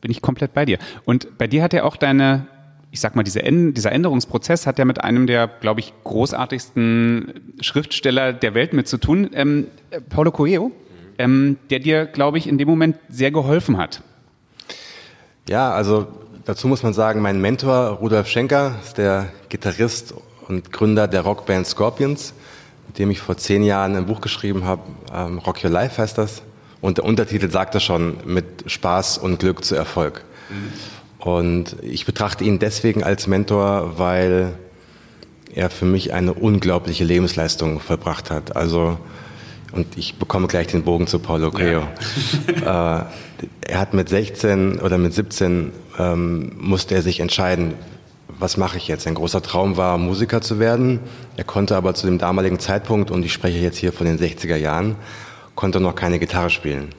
Bin 0.00 0.10
ich 0.10 0.22
komplett 0.22 0.52
bei 0.52 0.64
dir. 0.64 0.78
Und 1.04 1.38
bei 1.38 1.46
dir 1.46 1.62
hat 1.62 1.72
ja 1.72 1.84
auch 1.84 1.96
deine 1.96 2.46
ich 2.90 3.00
sag 3.00 3.14
mal, 3.14 3.22
diese, 3.22 3.40
dieser 3.42 3.92
Änderungsprozess 3.92 4.66
hat 4.66 4.78
ja 4.78 4.84
mit 4.84 5.02
einem 5.02 5.26
der, 5.26 5.48
glaube 5.48 5.80
ich, 5.80 5.92
großartigsten 6.04 7.54
Schriftsteller 7.60 8.32
der 8.32 8.54
Welt 8.54 8.72
mit 8.72 8.88
zu 8.88 8.98
tun, 8.98 9.30
ähm, 9.34 9.66
Paulo 10.08 10.30
Coelho, 10.30 10.72
ähm, 11.18 11.58
der 11.70 11.80
dir, 11.80 12.06
glaube 12.06 12.38
ich, 12.38 12.46
in 12.46 12.58
dem 12.58 12.68
Moment 12.68 12.96
sehr 13.08 13.30
geholfen 13.30 13.76
hat. 13.76 14.02
Ja, 15.48 15.72
also 15.72 16.06
dazu 16.44 16.68
muss 16.68 16.82
man 16.82 16.92
sagen, 16.92 17.20
mein 17.20 17.40
Mentor 17.40 17.98
Rudolf 18.00 18.28
Schenker 18.28 18.76
ist 18.82 18.98
der 18.98 19.28
Gitarrist 19.48 20.14
und 20.48 20.72
Gründer 20.72 21.08
der 21.08 21.22
Rockband 21.22 21.66
Scorpions, 21.66 22.34
mit 22.86 22.98
dem 22.98 23.10
ich 23.10 23.20
vor 23.20 23.36
zehn 23.36 23.62
Jahren 23.62 23.96
ein 23.96 24.06
Buch 24.06 24.20
geschrieben 24.20 24.64
habe, 24.64 24.82
ähm, 25.12 25.38
Rock 25.38 25.62
Your 25.62 25.70
Life 25.70 26.00
heißt 26.00 26.18
das. 26.18 26.42
Und 26.80 26.98
der 26.98 27.04
Untertitel 27.04 27.50
sagt 27.50 27.74
das 27.74 27.82
schon, 27.82 28.18
mit 28.24 28.70
Spaß 28.70 29.18
und 29.18 29.38
Glück 29.38 29.64
zu 29.64 29.74
Erfolg. 29.74 30.24
Mhm. 30.48 30.72
Und 31.26 31.74
ich 31.82 32.06
betrachte 32.06 32.44
ihn 32.44 32.60
deswegen 32.60 33.02
als 33.02 33.26
Mentor, 33.26 33.98
weil 33.98 34.52
er 35.52 35.70
für 35.70 35.84
mich 35.84 36.12
eine 36.12 36.32
unglaubliche 36.32 37.02
Lebensleistung 37.02 37.80
verbracht 37.80 38.30
hat. 38.30 38.54
Also, 38.54 38.96
und 39.72 39.98
ich 39.98 40.20
bekomme 40.20 40.46
gleich 40.46 40.68
den 40.68 40.84
Bogen 40.84 41.08
zu 41.08 41.18
Paulo 41.18 41.50
Coelho. 41.50 41.82
Ja. 42.60 43.00
äh, 43.00 43.04
er 43.62 43.80
hat 43.80 43.92
mit 43.92 44.08
16 44.08 44.78
oder 44.78 44.98
mit 44.98 45.14
17 45.14 45.72
ähm, 45.98 46.52
musste 46.60 46.94
er 46.94 47.02
sich 47.02 47.18
entscheiden, 47.18 47.74
was 48.38 48.56
mache 48.56 48.76
ich 48.76 48.86
jetzt? 48.86 49.08
Ein 49.08 49.16
großer 49.16 49.42
Traum 49.42 49.76
war, 49.76 49.98
Musiker 49.98 50.42
zu 50.42 50.60
werden. 50.60 51.00
Er 51.36 51.42
konnte 51.42 51.74
aber 51.74 51.94
zu 51.94 52.06
dem 52.06 52.18
damaligen 52.18 52.60
Zeitpunkt, 52.60 53.10
und 53.10 53.24
ich 53.24 53.32
spreche 53.32 53.58
jetzt 53.58 53.78
hier 53.78 53.92
von 53.92 54.06
den 54.06 54.20
60er 54.20 54.56
Jahren, 54.56 54.94
konnte 55.56 55.80
noch 55.80 55.96
keine 55.96 56.20
Gitarre 56.20 56.50
spielen. 56.50 56.90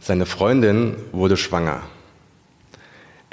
Seine 0.00 0.26
Freundin 0.26 0.96
wurde 1.12 1.36
schwanger. 1.36 1.82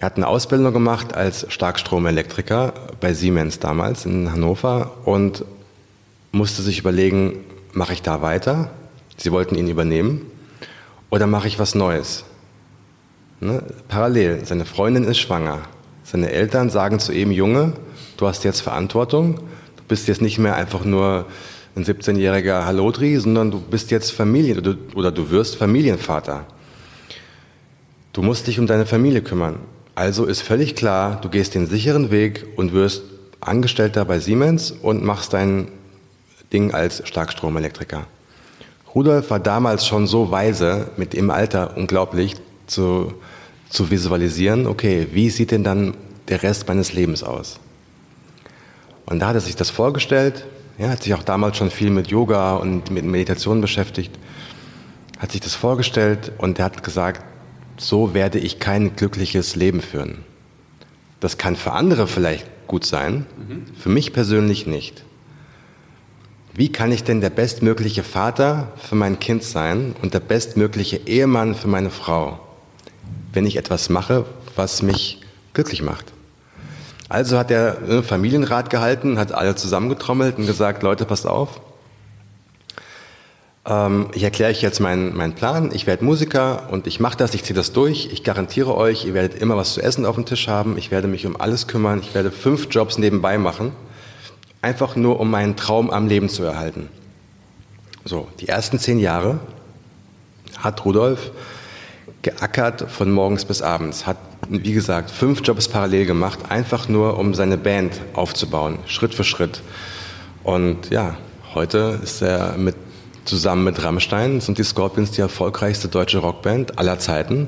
Er 0.03 0.07
hat 0.07 0.17
eine 0.17 0.27
Ausbildung 0.27 0.73
gemacht 0.73 1.15
als 1.15 1.45
Starkstromelektriker 1.47 2.73
bei 2.99 3.13
Siemens 3.13 3.59
damals 3.59 4.05
in 4.05 4.33
Hannover 4.33 4.91
und 5.05 5.45
musste 6.33 6.61
sich 6.61 6.79
überlegen, 6.79 7.45
mache 7.71 7.93
ich 7.93 8.01
da 8.01 8.21
weiter? 8.21 8.69
Sie 9.15 9.31
wollten 9.31 9.55
ihn 9.55 9.69
übernehmen 9.69 10.29
oder 11.09 11.25
mache 11.25 11.47
ich 11.47 11.57
was 11.57 11.73
Neues? 11.73 12.25
Ne? 13.39 13.63
Parallel, 13.87 14.43
seine 14.43 14.65
Freundin 14.65 15.05
ist 15.05 15.19
schwanger. 15.19 15.61
Seine 16.03 16.31
Eltern 16.31 16.69
sagen 16.69 16.99
zu 16.99 17.13
ihm, 17.13 17.31
Junge, 17.31 17.71
du 18.17 18.27
hast 18.27 18.43
jetzt 18.43 18.59
Verantwortung, 18.59 19.37
du 19.37 19.83
bist 19.87 20.09
jetzt 20.09 20.21
nicht 20.21 20.37
mehr 20.37 20.57
einfach 20.57 20.83
nur 20.83 21.27
ein 21.77 21.85
17-jähriger 21.85 22.65
Hallodri, 22.65 23.15
sondern 23.19 23.51
du 23.51 23.61
bist 23.61 23.89
jetzt 23.89 24.11
Familien 24.11 24.59
oder 24.95 25.13
du 25.13 25.29
wirst 25.29 25.55
Familienvater. 25.55 26.45
Du 28.11 28.21
musst 28.21 28.47
dich 28.47 28.59
um 28.59 28.67
deine 28.67 28.85
Familie 28.85 29.21
kümmern. 29.21 29.59
Also 29.95 30.25
ist 30.25 30.41
völlig 30.41 30.75
klar, 30.75 31.19
du 31.21 31.29
gehst 31.29 31.53
den 31.53 31.67
sicheren 31.67 32.09
Weg 32.09 32.45
und 32.55 32.73
wirst 32.73 33.03
Angestellter 33.41 34.05
bei 34.05 34.19
Siemens 34.19 34.71
und 34.71 35.03
machst 35.03 35.33
dein 35.33 35.67
Ding 36.51 36.73
als 36.73 37.07
Starkstromelektriker. 37.07 38.05
Rudolf 38.95 39.29
war 39.29 39.39
damals 39.39 39.85
schon 39.85 40.07
so 40.07 40.31
weise, 40.31 40.89
mit 40.97 41.13
dem 41.13 41.29
Alter 41.29 41.77
unglaublich 41.77 42.35
zu, 42.67 43.13
zu 43.69 43.89
visualisieren, 43.91 44.67
okay, 44.67 45.07
wie 45.11 45.29
sieht 45.29 45.51
denn 45.51 45.63
dann 45.63 45.95
der 46.27 46.43
Rest 46.43 46.67
meines 46.67 46.93
Lebens 46.93 47.23
aus? 47.23 47.59
Und 49.05 49.19
da 49.19 49.27
hat 49.27 49.35
er 49.35 49.41
sich 49.41 49.55
das 49.55 49.69
vorgestellt, 49.69 50.45
er 50.77 50.89
hat 50.89 51.03
sich 51.03 51.13
auch 51.13 51.23
damals 51.23 51.57
schon 51.57 51.69
viel 51.69 51.89
mit 51.89 52.07
Yoga 52.07 52.55
und 52.55 52.89
mit 52.89 53.05
Meditation 53.05 53.61
beschäftigt, 53.61 54.11
hat 55.19 55.31
sich 55.31 55.41
das 55.41 55.55
vorgestellt 55.55 56.31
und 56.37 56.59
er 56.59 56.65
hat 56.65 56.83
gesagt, 56.83 57.23
so 57.77 58.13
werde 58.13 58.39
ich 58.39 58.59
kein 58.59 58.95
glückliches 58.95 59.55
Leben 59.55 59.81
führen. 59.81 60.19
Das 61.19 61.37
kann 61.37 61.55
für 61.55 61.71
andere 61.71 62.07
vielleicht 62.07 62.45
gut 62.67 62.85
sein, 62.85 63.25
mhm. 63.47 63.65
für 63.75 63.89
mich 63.89 64.13
persönlich 64.13 64.67
nicht. 64.67 65.03
Wie 66.53 66.71
kann 66.71 66.91
ich 66.91 67.03
denn 67.03 67.19
der 67.19 67.31
bestmögliche 67.31 68.03
Vater 68.03 68.71
für 68.77 68.95
mein 68.95 69.19
Kind 69.19 69.43
sein 69.43 69.95
und 70.01 70.13
der 70.13 70.19
bestmögliche 70.19 70.97
Ehemann 70.97 71.55
für 71.55 71.67
meine 71.67 71.89
Frau, 71.89 72.39
wenn 73.33 73.45
ich 73.47 73.57
etwas 73.57 73.89
mache, 73.89 74.25
was 74.55 74.83
mich 74.83 75.21
glücklich 75.53 75.81
macht? 75.81 76.13
Also 77.09 77.37
hat 77.37 77.51
er 77.51 77.77
einen 77.77 77.87
ne, 77.87 78.03
Familienrat 78.03 78.69
gehalten, 78.69 79.17
hat 79.17 79.31
alle 79.31 79.55
zusammengetrommelt 79.55 80.37
und 80.37 80.45
gesagt, 80.45 80.83
Leute, 80.83 81.05
passt 81.05 81.25
auf. 81.25 81.59
Ähm, 83.65 84.07
ich 84.13 84.23
erkläre 84.23 84.51
euch 84.51 84.61
jetzt 84.61 84.79
meinen, 84.79 85.15
meinen 85.15 85.33
Plan. 85.33 85.71
Ich 85.73 85.87
werde 85.87 86.03
Musiker 86.03 86.69
und 86.71 86.87
ich 86.87 86.99
mache 86.99 87.17
das, 87.17 87.33
ich 87.33 87.43
ziehe 87.43 87.55
das 87.55 87.71
durch. 87.71 88.09
Ich 88.11 88.23
garantiere 88.23 88.75
euch, 88.75 89.05
ihr 89.05 89.13
werdet 89.13 89.41
immer 89.41 89.57
was 89.57 89.73
zu 89.73 89.81
essen 89.81 90.05
auf 90.05 90.15
dem 90.15 90.25
Tisch 90.25 90.47
haben. 90.47 90.77
Ich 90.77 90.91
werde 90.91 91.07
mich 91.07 91.25
um 91.25 91.39
alles 91.39 91.67
kümmern. 91.67 91.99
Ich 92.01 92.13
werde 92.13 92.31
fünf 92.31 92.67
Jobs 92.69 92.97
nebenbei 92.97 93.37
machen. 93.37 93.71
Einfach 94.61 94.95
nur, 94.95 95.19
um 95.19 95.29
meinen 95.29 95.55
Traum 95.55 95.89
am 95.89 96.07
Leben 96.07 96.29
zu 96.29 96.43
erhalten. 96.43 96.89
So, 98.05 98.27
die 98.39 98.47
ersten 98.47 98.79
zehn 98.79 98.99
Jahre 98.99 99.39
hat 100.57 100.83
Rudolf 100.85 101.31
geackert 102.21 102.89
von 102.89 103.11
morgens 103.11 103.45
bis 103.45 103.61
abends, 103.61 104.07
hat, 104.07 104.17
wie 104.49 104.73
gesagt, 104.73 105.11
fünf 105.11 105.41
Jobs 105.43 105.67
parallel 105.67 106.05
gemacht, 106.05 106.39
einfach 106.49 106.89
nur, 106.89 107.17
um 107.17 107.33
seine 107.33 107.57
Band 107.57 107.99
aufzubauen, 108.13 108.79
Schritt 108.87 109.13
für 109.13 109.23
Schritt. 109.23 109.61
Und 110.43 110.89
ja, 110.89 111.17
heute 111.53 111.99
ist 112.01 112.21
er 112.21 112.57
mit, 112.57 112.75
zusammen 113.25 113.63
mit 113.63 113.83
Rammstein, 113.83 114.41
sind 114.41 114.57
die 114.57 114.63
Scorpions 114.63 115.11
die 115.11 115.21
erfolgreichste 115.21 115.87
deutsche 115.87 116.19
Rockband 116.19 116.79
aller 116.79 116.99
Zeiten. 116.99 117.47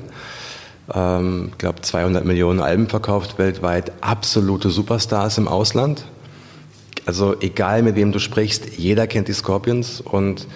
Ähm, 0.94 1.48
ich 1.52 1.58
glaube, 1.58 1.80
200 1.82 2.24
Millionen 2.24 2.60
Alben 2.60 2.88
verkauft 2.88 3.38
weltweit, 3.38 3.92
absolute 4.00 4.70
Superstars 4.70 5.38
im 5.38 5.48
Ausland. 5.48 6.04
Also 7.04 7.36
egal 7.40 7.82
mit 7.82 7.94
wem 7.94 8.12
du 8.12 8.18
sprichst, 8.18 8.76
jeder 8.78 9.06
kennt 9.06 9.28
die 9.28 9.32
Scorpions 9.32 10.00
und 10.00 10.46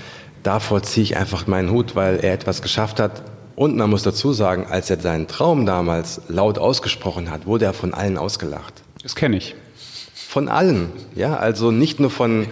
davor 0.42 0.82
ziehe 0.82 1.04
ich 1.04 1.16
einfach 1.16 1.46
meinen 1.46 1.70
Hut, 1.70 1.94
weil 1.94 2.16
er 2.16 2.32
etwas 2.32 2.62
geschafft 2.62 2.98
hat. 2.98 3.22
Und 3.54 3.76
man 3.76 3.90
muss 3.90 4.02
dazu 4.02 4.32
sagen, 4.32 4.66
als 4.68 4.90
er 4.90 4.98
seinen 4.98 5.28
Traum 5.28 5.66
damals 5.66 6.22
laut 6.28 6.58
ausgesprochen 6.58 7.30
hat, 7.30 7.46
wurde 7.46 7.66
er 7.66 7.72
von 7.74 7.94
allen 7.94 8.16
ausgelacht. 8.16 8.82
Das 9.02 9.14
kenne 9.14 9.36
ich. 9.36 9.54
Von 10.14 10.48
allen, 10.48 10.90
ja, 11.14 11.36
also 11.36 11.70
nicht 11.70 12.00
nur 12.00 12.10
von, 12.10 12.46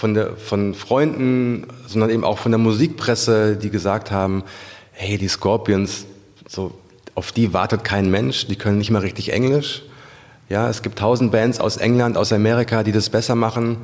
von, 0.00 0.14
der, 0.14 0.34
von 0.36 0.72
Freunden, 0.74 1.66
sondern 1.86 2.08
eben 2.08 2.24
auch 2.24 2.38
von 2.38 2.52
der 2.52 2.58
Musikpresse, 2.58 3.56
die 3.56 3.68
gesagt 3.68 4.10
haben, 4.10 4.44
hey, 4.92 5.18
die 5.18 5.28
Scorpions, 5.28 6.06
so, 6.48 6.72
auf 7.14 7.32
die 7.32 7.52
wartet 7.52 7.84
kein 7.84 8.10
Mensch, 8.10 8.46
die 8.46 8.56
können 8.56 8.78
nicht 8.78 8.90
mal 8.90 9.00
richtig 9.00 9.30
Englisch. 9.30 9.82
Ja, 10.48 10.70
es 10.70 10.80
gibt 10.80 10.98
tausend 10.98 11.32
Bands 11.32 11.60
aus 11.60 11.76
England, 11.76 12.16
aus 12.16 12.32
Amerika, 12.32 12.82
die 12.82 12.92
das 12.92 13.10
besser 13.10 13.34
machen. 13.34 13.76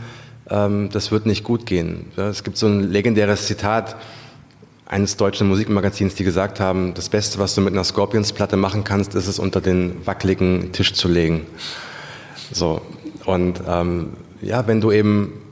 Ähm, 0.49 0.89
das 0.91 1.13
wird 1.13 1.27
nicht 1.27 1.45
gut 1.45 1.67
gehen. 1.67 2.07
Ja, 2.17 2.29
es 2.31 2.45
gibt 2.45 2.57
so 2.57 2.67
ein 2.67 2.91
legendäres 2.91 3.47
Zitat 3.47 3.97
eines 4.87 5.19
deutschen 5.19 5.49
Musikmagazins, 5.49 6.15
die 6.15 6.25
gesagt 6.25 6.61
haben, 6.61 6.95
das 6.95 7.11
Beste, 7.11 7.39
was 7.39 7.55
du 7.55 7.61
mit 7.61 7.75
einer 7.75 7.85
Scorpions-Platte 7.85 8.57
machen 8.57 8.85
kannst, 8.85 9.15
ist 9.15 9.27
es 9.27 9.39
unter 9.39 9.61
den 9.61 10.07
wackeligen 10.07 10.73
Tisch 10.73 10.95
zu 10.95 11.09
legen. 11.09 11.43
So. 12.53 12.81
Und 13.27 13.61
ähm, 13.69 14.15
ja, 14.41 14.67
wenn 14.67 14.81
du 14.81 14.93
eben, 14.93 15.43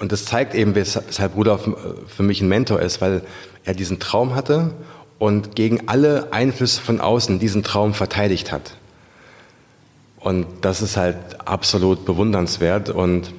und 0.00 0.12
das 0.12 0.24
zeigt 0.24 0.54
eben, 0.54 0.74
weshalb 0.74 1.34
Rudolf 1.36 1.68
für 2.06 2.22
mich 2.22 2.40
ein 2.40 2.48
Mentor 2.48 2.80
ist, 2.80 3.00
weil 3.00 3.22
er 3.64 3.74
diesen 3.74 3.98
Traum 3.98 4.34
hatte 4.34 4.72
und 5.18 5.56
gegen 5.56 5.88
alle 5.88 6.32
Einflüsse 6.32 6.80
von 6.80 7.00
außen 7.00 7.38
diesen 7.38 7.62
Traum 7.64 7.94
verteidigt 7.94 8.52
hat. 8.52 8.76
Und 10.20 10.46
das 10.62 10.82
ist 10.82 10.96
halt 10.96 11.16
absolut 11.46 12.04
bewundernswert. 12.04 12.90
Und 12.90 13.32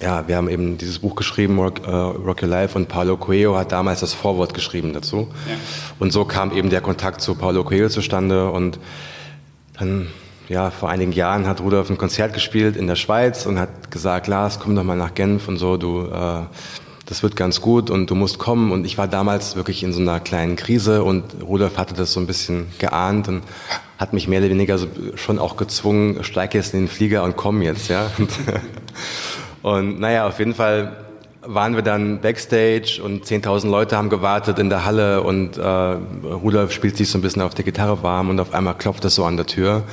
ja, 0.00 0.26
wir 0.28 0.36
haben 0.36 0.48
eben 0.48 0.78
dieses 0.78 0.98
Buch 1.00 1.14
geschrieben, 1.14 1.58
Rock, 1.58 1.86
äh, 1.86 1.90
Rock 1.90 2.42
Your 2.42 2.48
Life, 2.48 2.76
und 2.76 2.88
Paulo 2.88 3.16
Coelho 3.16 3.56
hat 3.56 3.72
damals 3.72 4.00
das 4.00 4.14
Vorwort 4.14 4.54
geschrieben 4.54 4.92
dazu. 4.92 5.28
Ja. 5.48 5.56
Und 5.98 6.12
so 6.12 6.24
kam 6.24 6.52
eben 6.52 6.70
der 6.70 6.80
Kontakt 6.80 7.20
zu 7.20 7.34
Paulo 7.34 7.64
Coelho 7.64 7.88
zustande. 7.88 8.50
Und 8.50 8.78
dann, 9.78 10.08
ja, 10.50 10.70
vor 10.70 10.88
einigen 10.88 11.12
Jahren 11.12 11.46
hat 11.46 11.60
Rudolf 11.60 11.90
ein 11.90 11.96
Konzert 11.96 12.34
gespielt 12.34 12.76
in 12.76 12.88
der 12.88 12.96
Schweiz 12.96 13.46
und 13.46 13.60
hat 13.60 13.92
gesagt, 13.92 14.26
Lars, 14.26 14.58
komm 14.58 14.74
doch 14.74 14.82
mal 14.82 14.96
nach 14.96 15.14
Genf 15.14 15.46
und 15.46 15.58
so, 15.58 15.76
du, 15.76 16.06
äh, 16.06 16.42
das 17.06 17.22
wird 17.22 17.36
ganz 17.36 17.60
gut 17.60 17.88
und 17.88 18.10
du 18.10 18.16
musst 18.16 18.40
kommen. 18.40 18.72
Und 18.72 18.84
ich 18.84 18.98
war 18.98 19.06
damals 19.06 19.54
wirklich 19.54 19.84
in 19.84 19.92
so 19.92 20.00
einer 20.00 20.18
kleinen 20.18 20.56
Krise 20.56 21.04
und 21.04 21.22
Rudolf 21.40 21.78
hatte 21.78 21.94
das 21.94 22.12
so 22.12 22.18
ein 22.18 22.26
bisschen 22.26 22.66
geahnt 22.80 23.28
und 23.28 23.44
hat 23.96 24.12
mich 24.12 24.26
mehr 24.26 24.40
oder 24.40 24.50
weniger 24.50 24.76
so 24.76 24.88
schon 25.14 25.38
auch 25.38 25.56
gezwungen, 25.56 26.24
steig 26.24 26.52
jetzt 26.54 26.74
in 26.74 26.80
den 26.80 26.88
Flieger 26.88 27.22
und 27.22 27.36
komm 27.36 27.62
jetzt, 27.62 27.88
ja. 27.88 28.10
Und, 28.18 28.30
und 29.62 30.00
naja, 30.00 30.26
auf 30.26 30.40
jeden 30.40 30.54
Fall 30.54 30.96
waren 31.42 31.76
wir 31.76 31.82
dann 31.82 32.20
backstage 32.20 33.00
und 33.04 33.24
10.000 33.24 33.68
Leute 33.68 33.96
haben 33.96 34.08
gewartet 34.08 34.58
in 34.58 34.68
der 34.68 34.84
Halle 34.84 35.22
und 35.22 35.58
äh, 35.58 35.62
Rudolf 35.62 36.72
spielt 36.72 36.96
sich 36.96 37.08
so 37.08 37.18
ein 37.18 37.22
bisschen 37.22 37.42
auf 37.42 37.54
der 37.54 37.64
Gitarre 37.64 38.02
warm 38.02 38.30
und 38.30 38.40
auf 38.40 38.52
einmal 38.52 38.74
klopft 38.74 39.04
es 39.04 39.14
so 39.14 39.24
an 39.24 39.36
der 39.36 39.46
Tür 39.46 39.84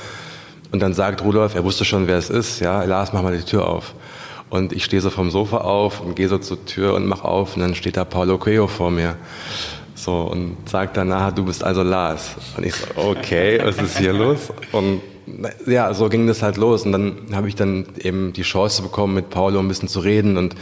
und 0.71 0.81
dann 0.81 0.93
sagt 0.93 1.23
Rudolf, 1.23 1.55
er 1.55 1.63
wusste 1.63 1.85
schon, 1.85 2.07
wer 2.07 2.17
es 2.17 2.29
ist, 2.29 2.59
ja, 2.59 2.83
Lars, 2.83 3.13
mach 3.13 3.21
mal 3.21 3.35
die 3.35 3.43
Tür 3.43 3.67
auf. 3.67 3.93
Und 4.49 4.71
ich 4.73 4.85
stehe 4.85 5.01
so 5.01 5.09
vom 5.09 5.29
Sofa 5.29 5.57
auf 5.57 5.99
und 6.01 6.15
gehe 6.15 6.29
so 6.29 6.37
zur 6.37 6.65
Tür 6.65 6.93
und 6.93 7.05
mach 7.05 7.23
auf 7.23 7.55
und 7.55 7.61
dann 7.61 7.75
steht 7.75 7.97
da 7.97 8.05
Paulo 8.05 8.37
Coelho 8.37 8.67
vor 8.67 8.91
mir. 8.91 9.17
So, 9.95 10.21
und 10.21 10.57
sagt 10.69 10.95
danach, 10.95 11.33
du 11.33 11.43
bist 11.43 11.63
also 11.63 11.83
Lars. 11.83 12.35
Und 12.55 12.65
ich 12.65 12.75
so, 12.75 12.85
okay, 12.95 13.59
was 13.63 13.77
ist 13.77 13.97
hier 13.97 14.13
los? 14.13 14.53
Und 14.71 15.01
ja, 15.65 15.93
so 15.93 16.07
ging 16.07 16.27
das 16.27 16.41
halt 16.41 16.55
los. 16.55 16.83
Und 16.83 16.91
dann 16.93 17.17
habe 17.33 17.49
ich 17.49 17.55
dann 17.55 17.87
eben 17.97 18.31
die 18.31 18.43
Chance 18.43 18.83
bekommen, 18.83 19.15
mit 19.15 19.29
Paulo 19.29 19.59
ein 19.59 19.67
bisschen 19.67 19.89
zu 19.89 19.99
reden. 19.99 20.37
Und 20.37 20.55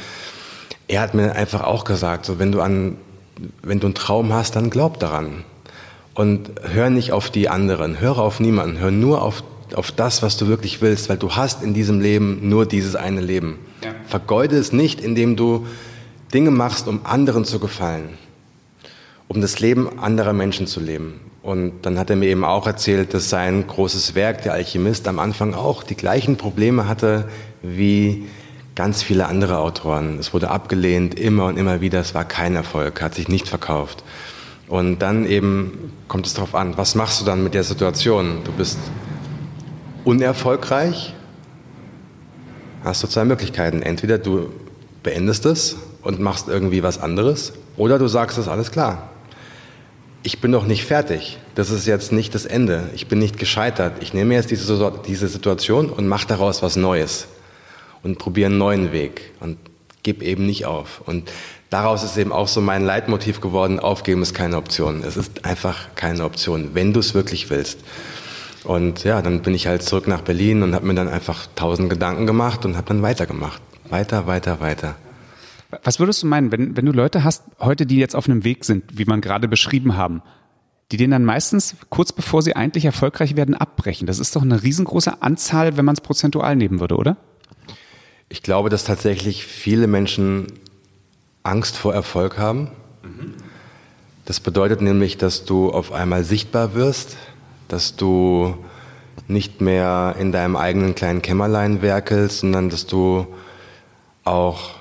er 0.87 1.01
hat 1.01 1.13
mir 1.13 1.35
einfach 1.35 1.63
auch 1.63 1.83
gesagt, 1.83 2.25
so, 2.25 2.39
wenn 2.39 2.51
du 2.51 2.61
an, 2.61 2.97
wenn 3.61 3.79
du 3.79 3.87
einen 3.87 3.93
Traum 3.93 4.33
hast, 4.33 4.55
dann 4.55 4.69
glaub 4.69 4.99
daran. 4.99 5.43
Und 6.15 6.51
hör 6.73 6.89
nicht 6.89 7.11
auf 7.11 7.29
die 7.29 7.49
anderen, 7.49 7.99
höre 7.99 8.19
auf 8.19 8.39
niemanden, 8.39 8.79
hör 8.79 8.91
nur 8.91 9.21
auf, 9.21 9.43
auf 9.73 9.91
das, 9.91 10.21
was 10.21 10.37
du 10.37 10.47
wirklich 10.47 10.81
willst, 10.81 11.09
weil 11.09 11.17
du 11.17 11.31
hast 11.31 11.63
in 11.63 11.73
diesem 11.73 11.99
Leben 11.99 12.47
nur 12.47 12.65
dieses 12.65 12.95
eine 12.95 13.21
Leben. 13.21 13.57
Ja. 13.83 13.91
Vergeude 14.07 14.57
es 14.57 14.71
nicht, 14.71 15.01
indem 15.01 15.35
du 15.35 15.65
Dinge 16.33 16.51
machst, 16.51 16.87
um 16.87 17.05
anderen 17.05 17.45
zu 17.45 17.59
gefallen 17.59 18.17
um 19.27 19.41
das 19.41 19.59
Leben 19.59 19.99
anderer 19.99 20.33
Menschen 20.33 20.67
zu 20.67 20.79
leben. 20.79 21.19
Und 21.41 21.83
dann 21.83 21.99
hat 21.99 22.09
er 22.09 22.15
mir 22.15 22.27
eben 22.27 22.43
auch 22.43 22.65
erzählt, 22.65 23.13
dass 23.13 23.29
sein 23.29 23.67
großes 23.67 24.15
Werk, 24.15 24.43
der 24.43 24.53
Alchemist, 24.53 25.07
am 25.07 25.19
Anfang 25.19 25.53
auch 25.53 25.83
die 25.83 25.95
gleichen 25.95 26.37
Probleme 26.37 26.87
hatte 26.87 27.27
wie 27.61 28.25
ganz 28.73 29.03
viele 29.03 29.27
andere 29.27 29.59
Autoren. 29.59 30.17
Es 30.19 30.33
wurde 30.33 30.49
abgelehnt, 30.49 31.19
immer 31.19 31.45
und 31.45 31.57
immer 31.57 31.81
wieder, 31.81 31.99
es 31.99 32.13
war 32.13 32.25
kein 32.25 32.55
Erfolg, 32.55 33.01
hat 33.01 33.15
sich 33.15 33.27
nicht 33.27 33.47
verkauft. 33.47 34.03
Und 34.67 34.99
dann 34.99 35.27
eben 35.27 35.93
kommt 36.07 36.25
es 36.25 36.33
darauf 36.33 36.55
an, 36.55 36.77
was 36.77 36.95
machst 36.95 37.21
du 37.21 37.25
dann 37.25 37.43
mit 37.43 37.53
der 37.53 37.63
Situation? 37.63 38.39
Du 38.43 38.51
bist 38.51 38.79
unerfolgreich, 40.05 41.13
hast 42.83 43.03
du 43.03 43.07
zwei 43.07 43.25
Möglichkeiten. 43.25 43.81
Entweder 43.81 44.17
du 44.17 44.51
beendest 45.03 45.45
es 45.45 45.75
und 46.01 46.19
machst 46.21 46.47
irgendwie 46.47 46.83
was 46.83 46.99
anderes, 46.99 47.53
oder 47.75 47.99
du 47.99 48.07
sagst 48.07 48.37
es 48.37 48.47
alles 48.47 48.71
klar 48.71 49.09
ich 50.25 50.41
bin 50.41 50.49
noch 50.49 50.65
nicht 50.65 50.85
fertig. 50.85 51.37
Das 51.53 51.69
ist 51.69 51.85
jetzt 51.85 52.11
nicht 52.11 52.33
das 52.33 52.45
Ende. 52.45 52.89
Ich 52.95 53.07
bin 53.07 53.19
nicht 53.19 53.37
gescheitert. 53.37 54.01
Ich 54.01 54.15
nehme 54.15 54.33
jetzt 54.33 54.49
diese, 54.49 54.91
diese 55.05 55.27
Situation 55.27 55.91
und 55.91 56.07
mache 56.07 56.27
daraus 56.27 56.63
was 56.63 56.75
Neues 56.75 57.27
und 58.01 58.17
probiere 58.17 58.47
einen 58.47 58.57
neuen 58.57 58.91
Weg 58.91 59.33
und 59.39 59.57
gib 60.01 60.23
eben 60.23 60.47
nicht 60.47 60.65
auf. 60.65 61.03
Und 61.05 61.31
daraus 61.69 62.03
ist 62.03 62.17
eben 62.17 62.31
auch 62.31 62.47
so 62.47 62.59
mein 62.59 62.83
Leitmotiv 62.83 63.39
geworden, 63.39 63.79
aufgeben 63.79 64.23
ist 64.23 64.33
keine 64.33 64.57
Option. 64.57 65.03
Es 65.03 65.15
ist 65.15 65.45
einfach 65.45 65.93
keine 65.93 66.25
Option, 66.25 66.71
wenn 66.73 66.91
du 66.91 67.01
es 67.01 67.13
wirklich 67.13 67.51
willst. 67.51 67.81
Und 68.65 69.03
ja, 69.03 69.21
dann 69.21 69.41
bin 69.41 69.53
ich 69.53 69.67
halt 69.67 69.83
zurück 69.83 70.07
nach 70.07 70.21
Berlin 70.21 70.63
und 70.63 70.73
habe 70.73 70.85
mir 70.87 70.95
dann 70.95 71.07
einfach 71.07 71.45
tausend 71.55 71.89
Gedanken 71.89 72.25
gemacht 72.25 72.65
und 72.65 72.75
habe 72.75 72.87
dann 72.87 73.01
weitergemacht. 73.01 73.61
Weiter, 73.89 74.25
weiter, 74.25 74.59
weiter. 74.59 74.95
Was 75.83 75.99
würdest 75.99 76.23
du 76.23 76.27
meinen, 76.27 76.51
wenn, 76.51 76.75
wenn 76.75 76.85
du 76.85 76.91
Leute 76.91 77.23
hast, 77.23 77.43
heute, 77.59 77.85
die 77.85 77.97
jetzt 77.97 78.15
auf 78.15 78.27
einem 78.27 78.43
Weg 78.43 78.65
sind, 78.65 78.97
wie 78.97 79.05
man 79.05 79.21
gerade 79.21 79.47
beschrieben 79.47 79.95
haben, 79.95 80.21
die 80.91 80.97
den 80.97 81.11
dann 81.11 81.25
meistens 81.25 81.75
kurz 81.89 82.11
bevor 82.11 82.41
sie 82.41 82.55
eigentlich 82.55 82.85
erfolgreich 82.85 83.35
werden, 83.35 83.55
abbrechen? 83.55 84.07
Das 84.07 84.19
ist 84.19 84.35
doch 84.35 84.41
eine 84.41 84.63
riesengroße 84.63 85.21
Anzahl, 85.21 85.77
wenn 85.77 85.85
man 85.85 85.93
es 85.93 86.01
prozentual 86.01 86.55
nehmen 86.55 86.79
würde, 86.79 86.97
oder? 86.97 87.17
Ich 88.29 88.41
glaube, 88.41 88.69
dass 88.69 88.83
tatsächlich 88.83 89.45
viele 89.45 89.87
Menschen 89.87 90.47
Angst 91.43 91.77
vor 91.77 91.93
Erfolg 91.93 92.37
haben. 92.39 92.71
Das 94.25 94.39
bedeutet 94.39 94.81
nämlich, 94.81 95.17
dass 95.17 95.45
du 95.45 95.69
auf 95.69 95.91
einmal 95.91 96.23
sichtbar 96.23 96.73
wirst, 96.73 97.17
dass 97.67 97.95
du 97.95 98.55
nicht 99.27 99.61
mehr 99.61 100.15
in 100.19 100.31
deinem 100.31 100.55
eigenen 100.55 100.95
kleinen 100.95 101.21
Kämmerlein 101.21 101.81
werkelst, 101.81 102.39
sondern 102.39 102.69
dass 102.69 102.85
du 102.85 103.27
auch 104.23 104.75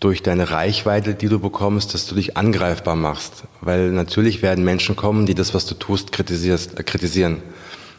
durch 0.00 0.22
deine 0.22 0.50
Reichweite, 0.50 1.14
die 1.14 1.28
du 1.28 1.40
bekommst, 1.40 1.94
dass 1.94 2.06
du 2.06 2.14
dich 2.14 2.36
angreifbar 2.36 2.94
machst. 2.94 3.44
Weil 3.60 3.90
natürlich 3.90 4.42
werden 4.42 4.64
Menschen 4.64 4.94
kommen, 4.94 5.26
die 5.26 5.34
das, 5.34 5.54
was 5.54 5.66
du 5.66 5.74
tust, 5.74 6.12
kritisierst, 6.12 6.78
äh, 6.78 6.82
kritisieren, 6.84 7.42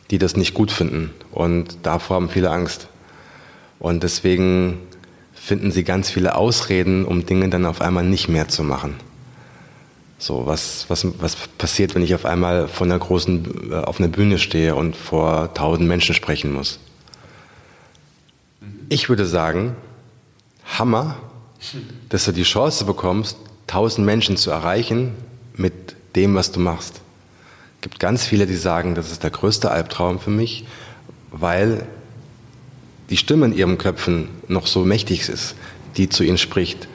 die 0.09 0.17
das 0.17 0.37
nicht 0.37 0.53
gut 0.53 0.71
finden. 0.71 1.11
Und 1.31 1.79
davor 1.83 2.15
haben 2.15 2.29
viele 2.29 2.51
Angst. 2.51 2.87
Und 3.79 4.03
deswegen 4.03 4.79
finden 5.33 5.71
sie 5.71 5.83
ganz 5.83 6.09
viele 6.09 6.35
Ausreden, 6.35 7.05
um 7.05 7.25
Dinge 7.25 7.49
dann 7.49 7.65
auf 7.65 7.81
einmal 7.81 8.03
nicht 8.03 8.29
mehr 8.29 8.47
zu 8.47 8.63
machen. 8.63 8.95
So, 10.21 10.45
was, 10.45 10.85
was, 10.89 11.07
was 11.21 11.35
passiert, 11.57 11.95
wenn 11.95 12.03
ich 12.03 12.13
auf 12.13 12.25
einmal 12.25 12.67
von 12.67 12.91
einer 12.91 12.99
großen, 12.99 13.71
äh, 13.71 13.75
auf 13.75 13.99
einer 13.99 14.09
Bühne 14.09 14.37
stehe 14.37 14.75
und 14.75 14.95
vor 14.95 15.53
tausend 15.53 15.87
Menschen 15.87 16.13
sprechen 16.13 16.51
muss? 16.51 16.77
Ich 18.89 19.07
würde 19.07 19.25
sagen, 19.25 19.77
Hammer, 20.77 21.15
dass 22.09 22.25
du 22.25 22.33
die 22.33 22.43
Chance 22.43 22.83
bekommst, 22.83 23.37
tausend 23.65 24.05
Menschen 24.05 24.35
zu 24.35 24.51
erreichen 24.51 25.13
mit 25.55 25.95
dem, 26.15 26.35
was 26.35 26.51
du 26.51 26.59
machst. 26.59 27.01
Es 27.77 27.81
gibt 27.81 27.99
ganz 28.01 28.25
viele, 28.25 28.45
die 28.45 28.55
sagen, 28.55 28.95
das 28.95 29.11
ist 29.11 29.23
der 29.23 29.29
größte 29.29 29.71
Albtraum 29.71 30.19
für 30.19 30.31
mich, 30.31 30.65
weil 31.31 31.87
die 33.09 33.17
Stimme 33.17 33.45
in 33.45 33.53
ihren 33.53 33.77
Köpfen 33.77 34.27
noch 34.49 34.67
so 34.67 34.83
mächtig 34.83 35.29
ist, 35.29 35.55
die 35.95 36.09
zu 36.09 36.23
ihnen 36.23 36.37
spricht. 36.37 36.89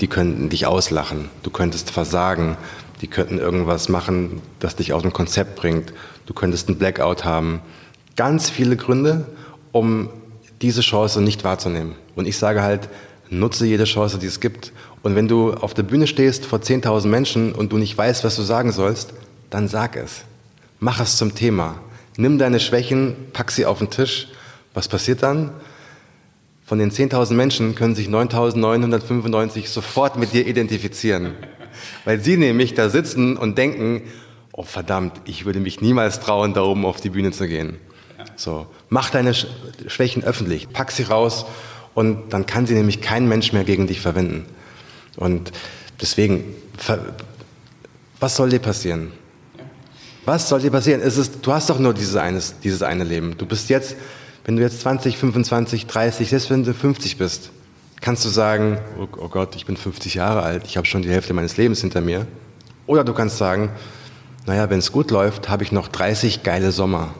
Die 0.00 0.08
könnten 0.08 0.48
dich 0.48 0.66
auslachen, 0.66 1.30
du 1.42 1.50
könntest 1.50 1.90
versagen, 1.90 2.56
die 3.00 3.06
könnten 3.06 3.38
irgendwas 3.38 3.88
machen, 3.88 4.42
das 4.58 4.76
dich 4.76 4.92
aus 4.92 5.02
dem 5.02 5.12
Konzept 5.12 5.56
bringt, 5.56 5.92
du 6.26 6.34
könntest 6.34 6.68
einen 6.68 6.78
Blackout 6.78 7.24
haben. 7.24 7.60
Ganz 8.14 8.50
viele 8.50 8.76
Gründe, 8.76 9.26
um 9.72 10.10
diese 10.62 10.80
Chance 10.80 11.20
nicht 11.20 11.44
wahrzunehmen. 11.44 11.94
Und 12.14 12.26
ich 12.26 12.38
sage 12.38 12.62
halt, 12.62 12.88
nutze 13.28 13.66
jede 13.66 13.84
Chance, 13.84 14.18
die 14.18 14.26
es 14.26 14.40
gibt. 14.40 14.72
Und 15.02 15.14
wenn 15.14 15.28
du 15.28 15.52
auf 15.52 15.74
der 15.74 15.82
Bühne 15.82 16.06
stehst 16.06 16.46
vor 16.46 16.60
10.000 16.60 17.06
Menschen 17.06 17.52
und 17.52 17.72
du 17.72 17.78
nicht 17.78 17.96
weißt, 17.96 18.24
was 18.24 18.36
du 18.36 18.42
sagen 18.42 18.72
sollst, 18.72 19.12
dann 19.50 19.68
sag 19.68 19.96
es. 19.96 20.22
Mach 20.80 21.00
es 21.00 21.16
zum 21.16 21.34
Thema. 21.34 21.76
Nimm 22.16 22.38
deine 22.38 22.60
Schwächen, 22.60 23.14
pack 23.32 23.50
sie 23.50 23.66
auf 23.66 23.78
den 23.78 23.90
Tisch. 23.90 24.28
Was 24.74 24.88
passiert 24.88 25.22
dann? 25.22 25.50
Von 26.66 26.80
den 26.80 26.90
10.000 26.90 27.34
Menschen 27.34 27.74
können 27.76 27.94
sich 27.94 28.08
9.995 28.08 29.68
sofort 29.68 30.16
mit 30.16 30.32
dir 30.32 30.48
identifizieren. 30.48 31.34
Weil 32.04 32.20
sie 32.20 32.36
nämlich 32.36 32.74
da 32.74 32.88
sitzen 32.88 33.36
und 33.36 33.56
denken, 33.56 34.02
oh 34.50 34.64
verdammt, 34.64 35.12
ich 35.26 35.44
würde 35.44 35.60
mich 35.60 35.80
niemals 35.80 36.18
trauen, 36.18 36.54
da 36.54 36.62
oben 36.62 36.84
auf 36.84 37.00
die 37.00 37.10
Bühne 37.10 37.30
zu 37.30 37.46
gehen. 37.46 37.78
So, 38.34 38.66
mach 38.88 39.10
deine 39.10 39.32
Schwächen 39.32 40.24
öffentlich, 40.24 40.68
pack 40.72 40.90
sie 40.90 41.04
raus 41.04 41.46
und 41.94 42.32
dann 42.32 42.46
kann 42.46 42.66
sie 42.66 42.74
nämlich 42.74 43.00
kein 43.00 43.28
Mensch 43.28 43.52
mehr 43.52 43.62
gegen 43.62 43.86
dich 43.86 44.00
verwenden. 44.00 44.44
Und 45.14 45.52
deswegen, 46.00 46.56
was 48.18 48.34
soll 48.34 48.50
dir 48.50 48.58
passieren? 48.58 49.12
Was 50.24 50.48
soll 50.48 50.62
dir 50.62 50.72
passieren? 50.72 51.00
Es 51.00 51.16
ist, 51.16 51.46
du 51.46 51.52
hast 51.52 51.70
doch 51.70 51.78
nur 51.78 51.94
dieses, 51.94 52.16
eines, 52.16 52.58
dieses 52.58 52.82
eine 52.82 53.04
Leben. 53.04 53.38
Du 53.38 53.46
bist 53.46 53.68
jetzt, 53.68 53.94
wenn 54.46 54.54
du 54.54 54.62
jetzt 54.62 54.80
20, 54.80 55.18
25, 55.18 55.86
30, 55.86 56.30
selbst 56.30 56.50
wenn 56.50 56.62
du 56.62 56.72
50 56.72 57.18
bist, 57.18 57.50
kannst 58.00 58.24
du 58.24 58.28
sagen, 58.28 58.78
oh, 58.96 59.08
oh 59.18 59.28
Gott, 59.28 59.56
ich 59.56 59.66
bin 59.66 59.76
50 59.76 60.14
Jahre 60.14 60.42
alt, 60.42 60.62
ich 60.66 60.76
habe 60.76 60.86
schon 60.86 61.02
die 61.02 61.10
Hälfte 61.10 61.34
meines 61.34 61.56
Lebens 61.56 61.80
hinter 61.80 62.00
mir. 62.00 62.28
Oder 62.86 63.02
du 63.02 63.12
kannst 63.12 63.38
sagen, 63.38 63.70
naja, 64.46 64.70
wenn 64.70 64.78
es 64.78 64.92
gut 64.92 65.10
läuft, 65.10 65.48
habe 65.48 65.64
ich 65.64 65.72
noch 65.72 65.88
30 65.88 66.44
geile 66.44 66.70
Sommer. 66.70 67.12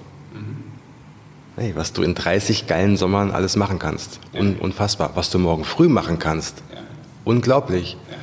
Hey, 1.56 1.72
was 1.74 1.92
du 1.92 2.02
in 2.02 2.14
30 2.14 2.68
geilen 2.68 2.96
Sommern 2.96 3.32
alles 3.32 3.56
machen 3.56 3.80
kannst. 3.80 4.20
Un 4.32 4.56
unfassbar. 4.56 5.12
Was 5.14 5.30
du 5.30 5.38
morgen 5.38 5.64
früh 5.64 5.88
machen 5.88 6.18
kannst. 6.20 6.62
Ja. 6.70 6.80
Unglaublich. 7.24 7.96
Ja. 8.08 8.16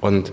Und 0.00 0.30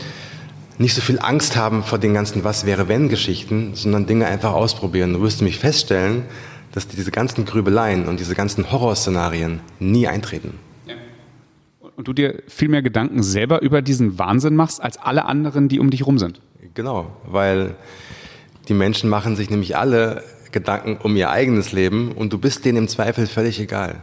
nicht 0.78 0.94
so 0.94 1.02
viel 1.02 1.18
Angst 1.20 1.56
haben 1.56 1.82
vor 1.82 1.98
den 1.98 2.14
ganzen 2.14 2.44
Was 2.44 2.66
wäre 2.66 2.90
wenn 2.90 3.08
Geschichten, 3.08 3.72
sondern 3.74 4.06
Dinge 4.06 4.28
einfach 4.28 4.52
ausprobieren. 4.52 5.14
Du 5.14 5.22
wirst 5.22 5.40
nämlich 5.40 5.60
feststellen, 5.60 6.24
dass 6.72 6.88
diese 6.88 7.12
ganzen 7.12 7.46
Grübeleien 7.46 8.08
und 8.08 8.20
diese 8.20 8.36
ganzen 8.36 8.72
Horrorszenarien 8.72 9.60
nie 9.80 10.08
eintreten. 10.08 10.60
Ja. 10.86 10.96
Und 11.96 12.08
du 12.08 12.14
dir 12.14 12.42
viel 12.48 12.70
mehr 12.70 12.82
Gedanken 12.82 13.24
selber 13.24 13.62
über 13.62 13.82
diesen 13.82 14.18
Wahnsinn 14.18 14.56
machst, 14.56 14.82
als 14.82 14.98
alle 14.98 15.26
anderen, 15.26 15.68
die 15.68 15.80
um 15.80 15.90
dich 15.90 16.06
rum 16.06 16.18
sind. 16.18 16.42
Genau, 16.74 17.12
weil 17.26 17.76
die 18.68 18.74
Menschen 18.74 19.10
machen 19.10 19.36
sich 19.36 19.50
nämlich 19.50 19.76
alle 19.76 20.24
Gedanken 20.52 20.98
um 21.02 21.16
ihr 21.16 21.30
eigenes 21.30 21.72
Leben 21.72 22.12
und 22.12 22.32
du 22.32 22.38
bist 22.38 22.66
denen 22.66 22.78
im 22.78 22.88
Zweifel 22.88 23.28
völlig 23.28 23.60
egal. 23.60 24.02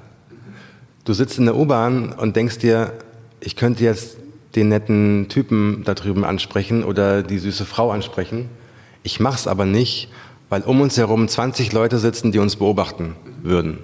Du 1.04 1.14
sitzt 1.14 1.38
in 1.38 1.46
der 1.46 1.56
U-Bahn 1.56 2.12
und 2.12 2.36
denkst 2.36 2.58
dir, 2.58 2.92
ich 3.40 3.56
könnte 3.56 3.84
jetzt 3.84 4.18
den 4.56 4.68
netten 4.68 5.28
Typen 5.28 5.82
da 5.84 5.94
drüben 5.94 6.24
ansprechen 6.24 6.84
oder 6.84 7.22
die 7.22 7.38
süße 7.38 7.64
Frau 7.64 7.90
ansprechen. 7.90 8.50
Ich 9.02 9.20
mach's 9.20 9.46
aber 9.46 9.64
nicht, 9.64 10.10
weil 10.48 10.62
um 10.62 10.80
uns 10.80 10.96
herum 10.96 11.28
20 11.28 11.72
Leute 11.72 11.98
sitzen, 11.98 12.32
die 12.32 12.38
uns 12.38 12.56
beobachten 12.56 13.14
würden. 13.42 13.78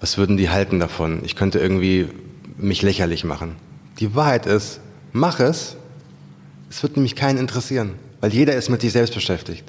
Was 0.00 0.18
würden 0.18 0.36
die 0.36 0.50
halten 0.50 0.80
davon? 0.80 1.20
Ich 1.24 1.36
könnte 1.36 1.58
irgendwie 1.58 2.08
mich 2.56 2.82
lächerlich 2.82 3.24
machen. 3.24 3.56
Die 3.98 4.14
Wahrheit 4.14 4.46
ist, 4.46 4.80
mach 5.12 5.40
es. 5.40 5.76
Es 6.70 6.82
wird 6.82 6.96
nämlich 6.96 7.14
keinen 7.14 7.38
interessieren, 7.38 7.94
weil 8.20 8.32
jeder 8.32 8.54
ist 8.54 8.70
mit 8.70 8.80
sich 8.80 8.92
selbst 8.92 9.14
beschäftigt. 9.14 9.64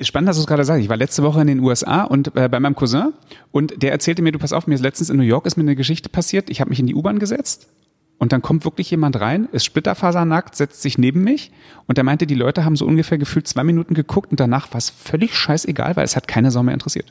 Spannend, 0.00 0.30
dass 0.30 0.36
du 0.36 0.40
es 0.40 0.46
gerade 0.46 0.64
sagst. 0.64 0.82
Ich 0.82 0.88
war 0.88 0.96
letzte 0.96 1.22
Woche 1.22 1.42
in 1.42 1.46
den 1.46 1.60
USA 1.60 2.04
und 2.04 2.34
äh, 2.34 2.48
bei 2.48 2.58
meinem 2.58 2.74
Cousin 2.74 3.12
und 3.52 3.82
der 3.82 3.92
erzählte 3.92 4.22
mir, 4.22 4.32
du 4.32 4.38
pass 4.38 4.54
auf, 4.54 4.66
mir 4.66 4.74
ist 4.74 4.80
letztens 4.80 5.10
in 5.10 5.18
New 5.18 5.22
York 5.22 5.44
ist 5.44 5.56
mir 5.56 5.62
eine 5.62 5.76
Geschichte 5.76 6.08
passiert. 6.08 6.48
Ich 6.48 6.60
habe 6.60 6.70
mich 6.70 6.80
in 6.80 6.86
die 6.86 6.94
U-Bahn 6.94 7.18
gesetzt 7.18 7.68
und 8.20 8.32
dann 8.32 8.42
kommt 8.42 8.64
wirklich 8.64 8.90
jemand 8.90 9.18
rein, 9.18 9.48
ist 9.50 9.64
splitterfasernackt, 9.64 10.54
setzt 10.54 10.82
sich 10.82 10.98
neben 10.98 11.24
mich 11.24 11.50
und 11.86 11.96
der 11.96 12.04
meinte, 12.04 12.26
die 12.26 12.34
Leute 12.34 12.66
haben 12.66 12.76
so 12.76 12.84
ungefähr 12.84 13.16
gefühlt 13.16 13.48
zwei 13.48 13.64
Minuten 13.64 13.94
geguckt 13.94 14.30
und 14.30 14.38
danach 14.38 14.70
war 14.72 14.78
es 14.78 14.90
völlig 14.90 15.34
scheißegal, 15.34 15.96
weil 15.96 16.04
es 16.04 16.16
hat 16.16 16.28
keine 16.28 16.50
Sau 16.50 16.62
mehr 16.62 16.74
interessiert. 16.74 17.10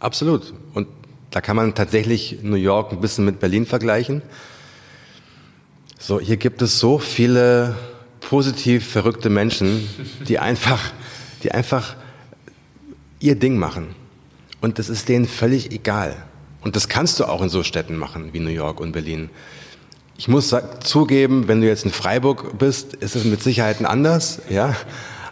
Absolut. 0.00 0.52
Und 0.74 0.86
da 1.30 1.40
kann 1.40 1.56
man 1.56 1.74
tatsächlich 1.74 2.40
New 2.42 2.56
York 2.56 2.92
ein 2.92 3.00
bisschen 3.00 3.24
mit 3.24 3.40
Berlin 3.40 3.64
vergleichen. 3.64 4.20
So, 5.98 6.20
hier 6.20 6.36
gibt 6.36 6.60
es 6.60 6.78
so 6.78 6.98
viele 6.98 7.74
positiv 8.20 8.86
verrückte 8.86 9.30
Menschen, 9.30 9.88
die 10.28 10.38
einfach, 10.38 10.92
die 11.42 11.52
einfach 11.52 11.96
ihr 13.18 13.34
Ding 13.34 13.56
machen. 13.56 13.94
Und 14.60 14.78
das 14.78 14.90
ist 14.90 15.08
denen 15.08 15.26
völlig 15.26 15.72
egal. 15.72 16.16
Und 16.60 16.76
das 16.76 16.90
kannst 16.90 17.18
du 17.18 17.24
auch 17.24 17.40
in 17.40 17.48
so 17.48 17.62
Städten 17.62 17.96
machen 17.96 18.34
wie 18.34 18.40
New 18.40 18.50
York 18.50 18.78
und 18.78 18.92
Berlin. 18.92 19.30
Ich 20.20 20.28
muss 20.28 20.54
zugeben, 20.80 21.48
wenn 21.48 21.62
du 21.62 21.66
jetzt 21.66 21.86
in 21.86 21.90
Freiburg 21.90 22.58
bist, 22.58 22.92
ist 22.92 23.16
es 23.16 23.24
mit 23.24 23.42
Sicherheit 23.42 23.82
anders, 23.82 24.42
ja. 24.50 24.76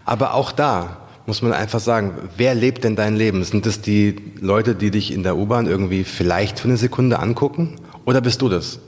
Aber 0.07 0.33
auch 0.33 0.51
da 0.51 0.97
muss 1.27 1.43
man 1.43 1.53
einfach 1.53 1.79
sagen, 1.79 2.15
wer 2.39 2.55
lebt 2.55 2.85
denn 2.85 2.97
dein 2.97 3.15
Leben? 3.15 3.45
Sind 3.45 3.67
das 3.67 3.83
die 3.83 4.17
Leute, 4.41 4.75
die 4.75 4.91
dich 4.91 5.13
in 5.13 5.23
der 5.25 5.37
U-Bahn 5.37 5.67
irgendwie 5.67 6.05
vielleicht 6.05 6.59
für 6.59 6.69
eine 6.69 6.79
Sekunde 6.79 7.19
angucken? 7.19 7.77
Oder 8.07 8.23
bist 8.23 8.41
du 8.41 8.49
das? 8.49 8.79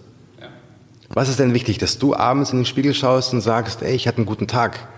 Ja. 0.41 0.47
Was 1.11 1.29
ist 1.29 1.39
denn 1.39 1.53
wichtig, 1.53 1.77
dass 1.77 1.99
du 1.99 2.17
abends 2.17 2.53
in 2.53 2.61
den 2.61 2.65
Spiegel 2.65 2.95
schaust 2.95 3.35
und 3.35 3.43
sagst, 3.43 3.83
ey, 3.83 3.95
ich 3.95 4.09
hatte 4.09 4.17
einen 4.17 4.27
guten 4.27 4.47
Tag. 4.47 4.89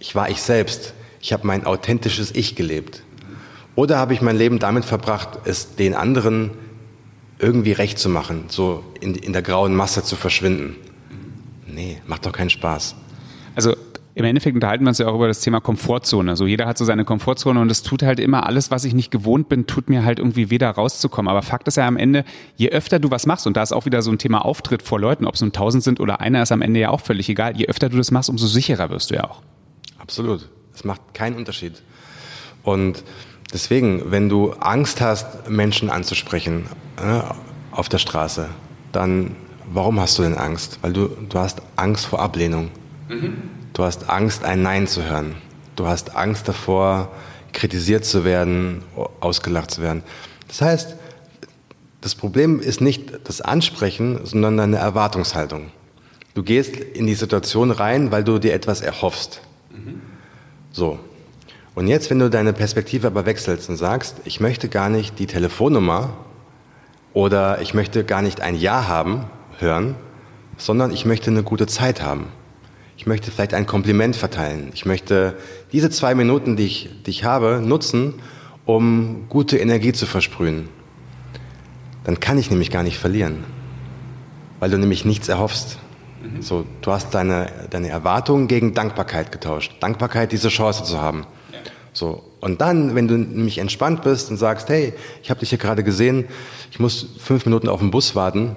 Ich 0.00 0.14
war 0.14 0.28
ich 0.28 0.42
selbst. 0.42 0.92
Ich 1.22 1.32
habe 1.32 1.46
mein 1.46 1.64
authentisches 1.64 2.30
Ich 2.30 2.56
gelebt. 2.56 3.02
Oder 3.74 3.96
habe 3.96 4.12
ich 4.12 4.20
mein 4.20 4.36
Leben 4.36 4.58
damit 4.58 4.84
verbracht, 4.84 5.30
es 5.46 5.76
den 5.76 5.94
anderen 5.94 6.50
irgendwie 7.42 7.72
recht 7.72 7.98
zu 7.98 8.08
machen, 8.08 8.44
so 8.48 8.84
in, 9.00 9.14
in 9.14 9.32
der 9.32 9.42
grauen 9.42 9.74
Masse 9.74 10.02
zu 10.04 10.16
verschwinden? 10.16 10.76
Nee, 11.66 12.00
macht 12.06 12.24
doch 12.24 12.32
keinen 12.32 12.50
Spaß. 12.50 12.94
Also 13.54 13.74
im 14.14 14.24
Endeffekt 14.24 14.54
unterhalten 14.54 14.84
wir 14.84 14.90
uns 14.90 14.98
ja 14.98 15.08
auch 15.08 15.14
über 15.14 15.26
das 15.26 15.40
Thema 15.40 15.60
Komfortzone. 15.60 16.36
So 16.36 16.46
jeder 16.46 16.66
hat 16.66 16.76
so 16.76 16.84
seine 16.84 17.04
Komfortzone 17.04 17.58
und 17.60 17.70
es 17.70 17.82
tut 17.82 18.02
halt 18.02 18.20
immer 18.20 18.46
alles, 18.46 18.70
was 18.70 18.84
ich 18.84 18.92
nicht 18.92 19.10
gewohnt 19.10 19.48
bin, 19.48 19.66
tut 19.66 19.88
mir 19.88 20.04
halt 20.04 20.18
irgendwie 20.18 20.50
weder 20.50 20.70
rauszukommen. 20.70 21.30
Aber 21.30 21.42
Fakt 21.42 21.66
ist 21.66 21.76
ja 21.76 21.86
am 21.86 21.96
Ende, 21.96 22.24
je 22.56 22.68
öfter 22.68 22.98
du 22.98 23.10
was 23.10 23.26
machst 23.26 23.46
und 23.46 23.56
da 23.56 23.62
ist 23.62 23.72
auch 23.72 23.86
wieder 23.86 24.02
so 24.02 24.10
ein 24.10 24.18
Thema 24.18 24.44
Auftritt 24.44 24.82
vor 24.82 25.00
Leuten, 25.00 25.26
ob 25.26 25.34
es 25.34 25.40
nun 25.40 25.52
tausend 25.52 25.82
sind 25.82 25.98
oder 25.98 26.20
einer, 26.20 26.42
ist 26.42 26.52
am 26.52 26.62
Ende 26.62 26.78
ja 26.78 26.90
auch 26.90 27.00
völlig 27.00 27.28
egal. 27.28 27.56
Je 27.56 27.66
öfter 27.66 27.88
du 27.88 27.96
das 27.96 28.10
machst, 28.10 28.28
umso 28.28 28.46
sicherer 28.46 28.90
wirst 28.90 29.10
du 29.10 29.14
ja 29.14 29.24
auch. 29.24 29.40
Absolut. 29.98 30.48
Es 30.74 30.84
macht 30.84 31.14
keinen 31.14 31.36
Unterschied. 31.36 31.82
Und 32.62 33.02
Deswegen, 33.52 34.10
wenn 34.10 34.28
du 34.28 34.52
Angst 34.52 35.00
hast, 35.00 35.48
Menschen 35.50 35.90
anzusprechen 35.90 36.66
äh, 36.96 37.20
auf 37.70 37.88
der 37.88 37.98
Straße, 37.98 38.48
dann 38.92 39.36
warum 39.72 40.00
hast 40.00 40.18
du 40.18 40.22
denn 40.22 40.36
Angst? 40.36 40.78
Weil 40.82 40.92
du, 40.92 41.08
du 41.08 41.38
hast 41.38 41.60
Angst 41.76 42.06
vor 42.06 42.20
Ablehnung. 42.20 42.70
Mhm. 43.08 43.34
Du 43.72 43.84
hast 43.84 44.08
Angst, 44.08 44.44
ein 44.44 44.62
Nein 44.62 44.86
zu 44.86 45.04
hören. 45.04 45.34
Du 45.76 45.86
hast 45.86 46.16
Angst 46.16 46.48
davor, 46.48 47.10
kritisiert 47.52 48.04
zu 48.04 48.24
werden, 48.24 48.82
ausgelacht 49.20 49.70
zu 49.70 49.82
werden. 49.82 50.02
Das 50.48 50.60
heißt, 50.60 50.96
das 52.00 52.14
Problem 52.14 52.60
ist 52.60 52.80
nicht 52.80 53.12
das 53.24 53.40
Ansprechen, 53.40 54.20
sondern 54.24 54.56
deine 54.56 54.76
Erwartungshaltung. 54.76 55.70
Du 56.34 56.42
gehst 56.42 56.76
in 56.76 57.06
die 57.06 57.14
Situation 57.14 57.70
rein, 57.70 58.10
weil 58.10 58.24
du 58.24 58.38
dir 58.38 58.54
etwas 58.54 58.80
erhoffst. 58.80 59.42
Mhm. 59.70 60.00
So, 60.72 60.98
und 61.74 61.88
jetzt, 61.88 62.10
wenn 62.10 62.18
du 62.18 62.28
deine 62.28 62.52
Perspektive 62.52 63.06
aber 63.06 63.24
wechselst 63.24 63.68
und 63.68 63.76
sagst, 63.76 64.16
ich 64.24 64.40
möchte 64.40 64.68
gar 64.68 64.88
nicht 64.88 65.18
die 65.18 65.26
Telefonnummer 65.26 66.10
oder 67.14 67.60
ich 67.62 67.72
möchte 67.72 68.04
gar 68.04 68.22
nicht 68.22 68.40
ein 68.40 68.56
Ja 68.56 68.88
haben, 68.88 69.24
hören, 69.58 69.94
sondern 70.58 70.92
ich 70.92 71.06
möchte 71.06 71.30
eine 71.30 71.42
gute 71.42 71.66
Zeit 71.66 72.02
haben. 72.02 72.26
Ich 72.96 73.06
möchte 73.06 73.30
vielleicht 73.30 73.54
ein 73.54 73.66
Kompliment 73.66 74.16
verteilen. 74.16 74.70
Ich 74.74 74.84
möchte 74.84 75.34
diese 75.72 75.90
zwei 75.90 76.14
Minuten, 76.14 76.56
die 76.56 76.66
ich, 76.66 76.90
die 77.06 77.10
ich 77.10 77.24
habe, 77.24 77.60
nutzen, 77.64 78.14
um 78.64 79.26
gute 79.28 79.58
Energie 79.58 79.92
zu 79.92 80.06
versprühen. 80.06 80.68
Dann 82.04 82.20
kann 82.20 82.38
ich 82.38 82.50
nämlich 82.50 82.70
gar 82.70 82.82
nicht 82.82 82.98
verlieren, 82.98 83.44
weil 84.60 84.70
du 84.70 84.78
nämlich 84.78 85.04
nichts 85.04 85.28
erhoffst. 85.28 85.78
Mhm. 86.22 86.42
So, 86.42 86.64
du 86.82 86.92
hast 86.92 87.14
deine, 87.14 87.50
deine 87.70 87.88
Erwartungen 87.88 88.46
gegen 88.46 88.74
Dankbarkeit 88.74 89.32
getauscht. 89.32 89.72
Dankbarkeit, 89.80 90.32
diese 90.32 90.48
Chance 90.48 90.84
zu 90.84 91.00
haben. 91.00 91.26
So. 91.92 92.22
Und 92.40 92.60
dann, 92.60 92.94
wenn 92.94 93.08
du 93.08 93.18
nämlich 93.18 93.58
entspannt 93.58 94.02
bist 94.02 94.30
und 94.30 94.36
sagst, 94.36 94.68
hey, 94.68 94.94
ich 95.22 95.30
habe 95.30 95.40
dich 95.40 95.50
hier 95.50 95.58
gerade 95.58 95.84
gesehen, 95.84 96.26
ich 96.70 96.80
muss 96.80 97.06
fünf 97.18 97.44
Minuten 97.44 97.68
auf 97.68 97.80
den 97.80 97.90
Bus 97.90 98.16
warten. 98.16 98.56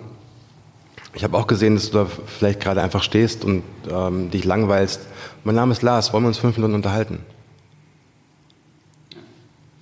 Ich 1.13 1.23
habe 1.23 1.37
auch 1.37 1.47
gesehen, 1.47 1.75
dass 1.75 1.91
du 1.91 1.99
da 1.99 2.07
vielleicht 2.25 2.59
gerade 2.59 2.81
einfach 2.81 3.03
stehst 3.03 3.45
und 3.45 3.63
ähm, 3.89 4.31
dich 4.31 4.43
langweilst. 4.43 5.01
Mein 5.43 5.55
Name 5.55 5.71
ist 5.71 5.81
Lars, 5.81 6.11
wollen 6.11 6.23
wir 6.23 6.29
uns 6.29 6.37
fünf 6.37 6.57
Minuten 6.57 6.75
unterhalten? 6.75 7.19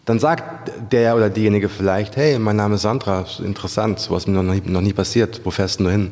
Dann 0.05 0.19
sagt 0.19 0.71
der 0.91 1.15
oder 1.15 1.29
diejenige 1.29 1.69
vielleicht, 1.69 2.17
hey, 2.17 2.37
mein 2.37 2.57
Name 2.57 2.75
ist 2.75 2.81
Sandra, 2.81 3.25
interessant, 3.39 3.99
sowas 3.99 4.23
ist 4.23 4.27
mir 4.27 4.43
noch 4.43 4.53
nie, 4.53 4.61
noch 4.65 4.81
nie 4.81 4.91
passiert. 4.91 5.41
Wo 5.45 5.51
fährst 5.51 5.79
du 5.79 5.89
hin? 5.89 6.11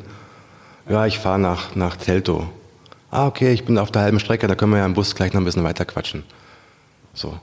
Ja, 0.88 1.06
ich 1.06 1.18
fahre 1.18 1.38
nach, 1.38 1.76
nach 1.76 1.96
Telto. 1.96 2.48
Ah, 3.10 3.26
okay, 3.26 3.52
ich 3.52 3.64
bin 3.64 3.76
auf 3.76 3.90
der 3.90 4.02
halben 4.02 4.18
Strecke, 4.18 4.46
da 4.46 4.54
können 4.54 4.72
wir 4.72 4.78
ja 4.78 4.86
im 4.86 4.94
Bus 4.94 5.14
gleich 5.14 5.34
noch 5.34 5.42
ein 5.42 5.44
bisschen 5.44 5.62
weiter 5.62 5.84
quatschen. 5.84 6.24
So. 7.14 7.38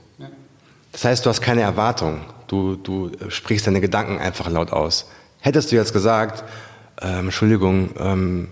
Das 0.92 1.04
heißt, 1.04 1.24
du 1.24 1.30
hast 1.30 1.40
keine 1.40 1.60
Erwartung. 1.62 2.22
Du, 2.48 2.76
du 2.76 3.10
sprichst 3.28 3.66
deine 3.66 3.80
Gedanken 3.80 4.18
einfach 4.18 4.50
laut 4.50 4.72
aus. 4.72 5.08
Hättest 5.40 5.70
du 5.70 5.76
jetzt 5.76 5.92
gesagt, 5.92 6.44
ähm, 7.00 7.26
Entschuldigung, 7.26 7.90
ähm, 7.98 8.48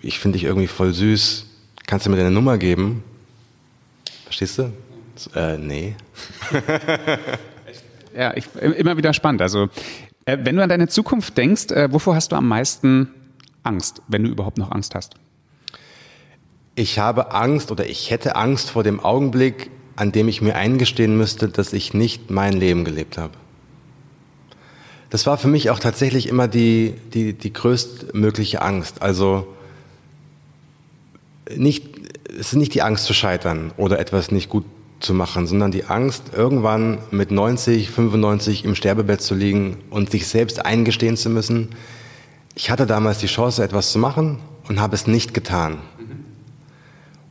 ich 0.00 0.18
finde 0.18 0.38
dich 0.38 0.44
irgendwie 0.44 0.66
voll 0.66 0.92
süß, 0.92 1.46
kannst 1.86 2.06
du 2.06 2.10
mir 2.10 2.16
deine 2.16 2.30
Nummer 2.30 2.58
geben? 2.58 3.04
Verstehst 4.24 4.58
du? 4.58 4.72
Äh, 5.34 5.58
nee. 5.58 5.94
ja, 8.16 8.36
ich, 8.36 8.52
immer 8.56 8.96
wieder 8.96 9.12
spannend. 9.12 9.42
Also, 9.42 9.68
äh, 10.24 10.38
wenn 10.40 10.56
du 10.56 10.62
an 10.62 10.68
deine 10.68 10.88
Zukunft 10.88 11.36
denkst, 11.36 11.70
äh, 11.70 11.92
wovor 11.92 12.16
hast 12.16 12.32
du 12.32 12.36
am 12.36 12.48
meisten 12.48 13.10
Angst, 13.62 14.02
wenn 14.08 14.24
du 14.24 14.30
überhaupt 14.30 14.58
noch 14.58 14.72
Angst 14.72 14.94
hast? 14.94 15.14
Ich 16.74 16.98
habe 16.98 17.32
Angst 17.32 17.70
oder 17.70 17.86
ich 17.86 18.10
hätte 18.10 18.34
Angst 18.34 18.70
vor 18.70 18.82
dem 18.82 18.98
Augenblick, 18.98 19.70
an 19.96 20.12
dem 20.12 20.28
ich 20.28 20.40
mir 20.40 20.56
eingestehen 20.56 21.16
müsste, 21.16 21.48
dass 21.48 21.72
ich 21.72 21.94
nicht 21.94 22.30
mein 22.30 22.52
Leben 22.54 22.84
gelebt 22.84 23.18
habe. 23.18 23.34
Das 25.10 25.26
war 25.26 25.38
für 25.38 25.48
mich 25.48 25.70
auch 25.70 25.78
tatsächlich 25.78 26.28
immer 26.28 26.48
die, 26.48 26.94
die, 27.12 27.34
die 27.34 27.52
größtmögliche 27.52 28.62
Angst. 28.62 29.00
Also 29.02 29.46
nicht, 31.54 31.86
es 32.28 32.48
ist 32.48 32.54
nicht 32.54 32.74
die 32.74 32.82
Angst 32.82 33.04
zu 33.04 33.14
scheitern 33.14 33.72
oder 33.76 34.00
etwas 34.00 34.32
nicht 34.32 34.48
gut 34.48 34.64
zu 34.98 35.14
machen, 35.14 35.46
sondern 35.46 35.70
die 35.70 35.84
Angst, 35.84 36.32
irgendwann 36.34 36.98
mit 37.10 37.30
90, 37.30 37.90
95 37.90 38.64
im 38.64 38.74
Sterbebett 38.74 39.20
zu 39.20 39.34
liegen 39.34 39.76
und 39.90 40.10
sich 40.10 40.26
selbst 40.26 40.64
eingestehen 40.64 41.16
zu 41.16 41.30
müssen, 41.30 41.68
ich 42.56 42.70
hatte 42.70 42.86
damals 42.86 43.18
die 43.18 43.26
Chance, 43.26 43.62
etwas 43.62 43.92
zu 43.92 43.98
machen 43.98 44.38
und 44.68 44.80
habe 44.80 44.94
es 44.94 45.06
nicht 45.06 45.34
getan. 45.34 45.78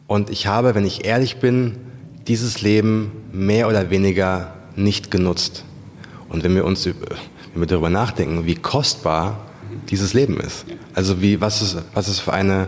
Und 0.08 0.30
ich 0.30 0.47
habe, 0.47 0.76
wenn 0.76 0.86
ich 0.86 1.06
ehrlich 1.06 1.38
bin, 1.38 1.78
dieses 2.28 2.62
Leben 2.62 3.12
mehr 3.32 3.68
oder 3.68 3.90
weniger 3.90 4.54
nicht 4.76 5.12
genutzt. 5.12 5.66
Und 6.30 6.44
wenn 6.44 6.56
wir 6.56 6.66
uns 6.66 6.86
wenn 6.86 7.62
wir 7.62 7.68
darüber 7.68 7.90
nachdenken, 7.90 8.46
wie 8.46 8.56
kostbar 8.56 9.40
dieses 9.90 10.14
Leben 10.14 10.40
ist, 10.40 10.66
also 10.94 11.22
wie, 11.22 11.40
was 11.42 11.62
es, 11.62 11.78
was 11.94 12.08
es 12.08 12.20
für 12.20 12.34
eine, 12.34 12.68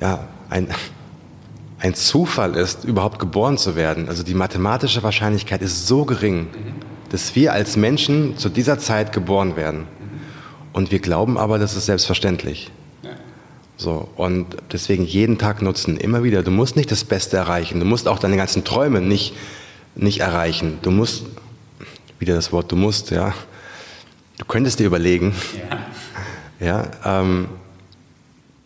ja, 0.00 0.28
ein, 0.50 0.68
ein 1.78 1.94
Zufall 1.94 2.56
ist, 2.56 2.84
überhaupt 2.84 3.18
geboren 3.18 3.56
zu 3.56 3.76
werden. 3.76 4.08
Also 4.08 4.22
die 4.22 4.34
mathematische 4.34 5.02
Wahrscheinlichkeit 5.02 5.62
ist 5.62 5.86
so 5.86 6.04
gering, 6.04 6.48
dass 7.08 7.34
wir 7.34 7.52
als 7.52 7.76
Menschen 7.76 8.36
zu 8.36 8.48
dieser 8.48 8.78
Zeit 8.78 9.12
geboren 9.12 9.56
werden. 9.56 9.86
Und 10.72 10.90
wir 10.90 11.00
glauben 11.00 11.38
aber, 11.38 11.58
das 11.58 11.76
ist 11.76 11.86
selbstverständlich. 11.86 12.70
So, 13.80 14.10
und 14.16 14.58
deswegen 14.72 15.06
jeden 15.06 15.38
Tag 15.38 15.62
nutzen, 15.62 15.96
immer 15.96 16.22
wieder. 16.22 16.42
Du 16.42 16.50
musst 16.50 16.76
nicht 16.76 16.92
das 16.92 17.02
Beste 17.02 17.38
erreichen. 17.38 17.80
Du 17.80 17.86
musst 17.86 18.08
auch 18.08 18.18
deine 18.18 18.36
ganzen 18.36 18.62
Träume 18.62 19.00
nicht, 19.00 19.32
nicht 19.94 20.20
erreichen. 20.20 20.78
Du 20.82 20.90
musst, 20.90 21.24
wieder 22.18 22.34
das 22.34 22.52
Wort, 22.52 22.70
du 22.70 22.76
musst, 22.76 23.10
ja. 23.10 23.32
Du 24.36 24.44
könntest 24.44 24.80
dir 24.80 24.86
überlegen, 24.86 25.34
ja, 26.60 26.66
ja 26.66 27.20
ähm, 27.20 27.48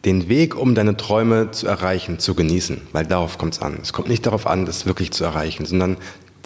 den 0.04 0.28
Weg, 0.28 0.56
um 0.56 0.74
deine 0.74 0.96
Träume 0.96 1.52
zu 1.52 1.68
erreichen, 1.68 2.18
zu 2.18 2.34
genießen, 2.34 2.80
weil 2.90 3.06
darauf 3.06 3.38
kommt 3.38 3.54
es 3.54 3.62
an. 3.62 3.78
Es 3.80 3.92
kommt 3.92 4.08
nicht 4.08 4.26
darauf 4.26 4.48
an, 4.48 4.66
das 4.66 4.84
wirklich 4.84 5.12
zu 5.12 5.22
erreichen, 5.22 5.64
sondern 5.64 5.96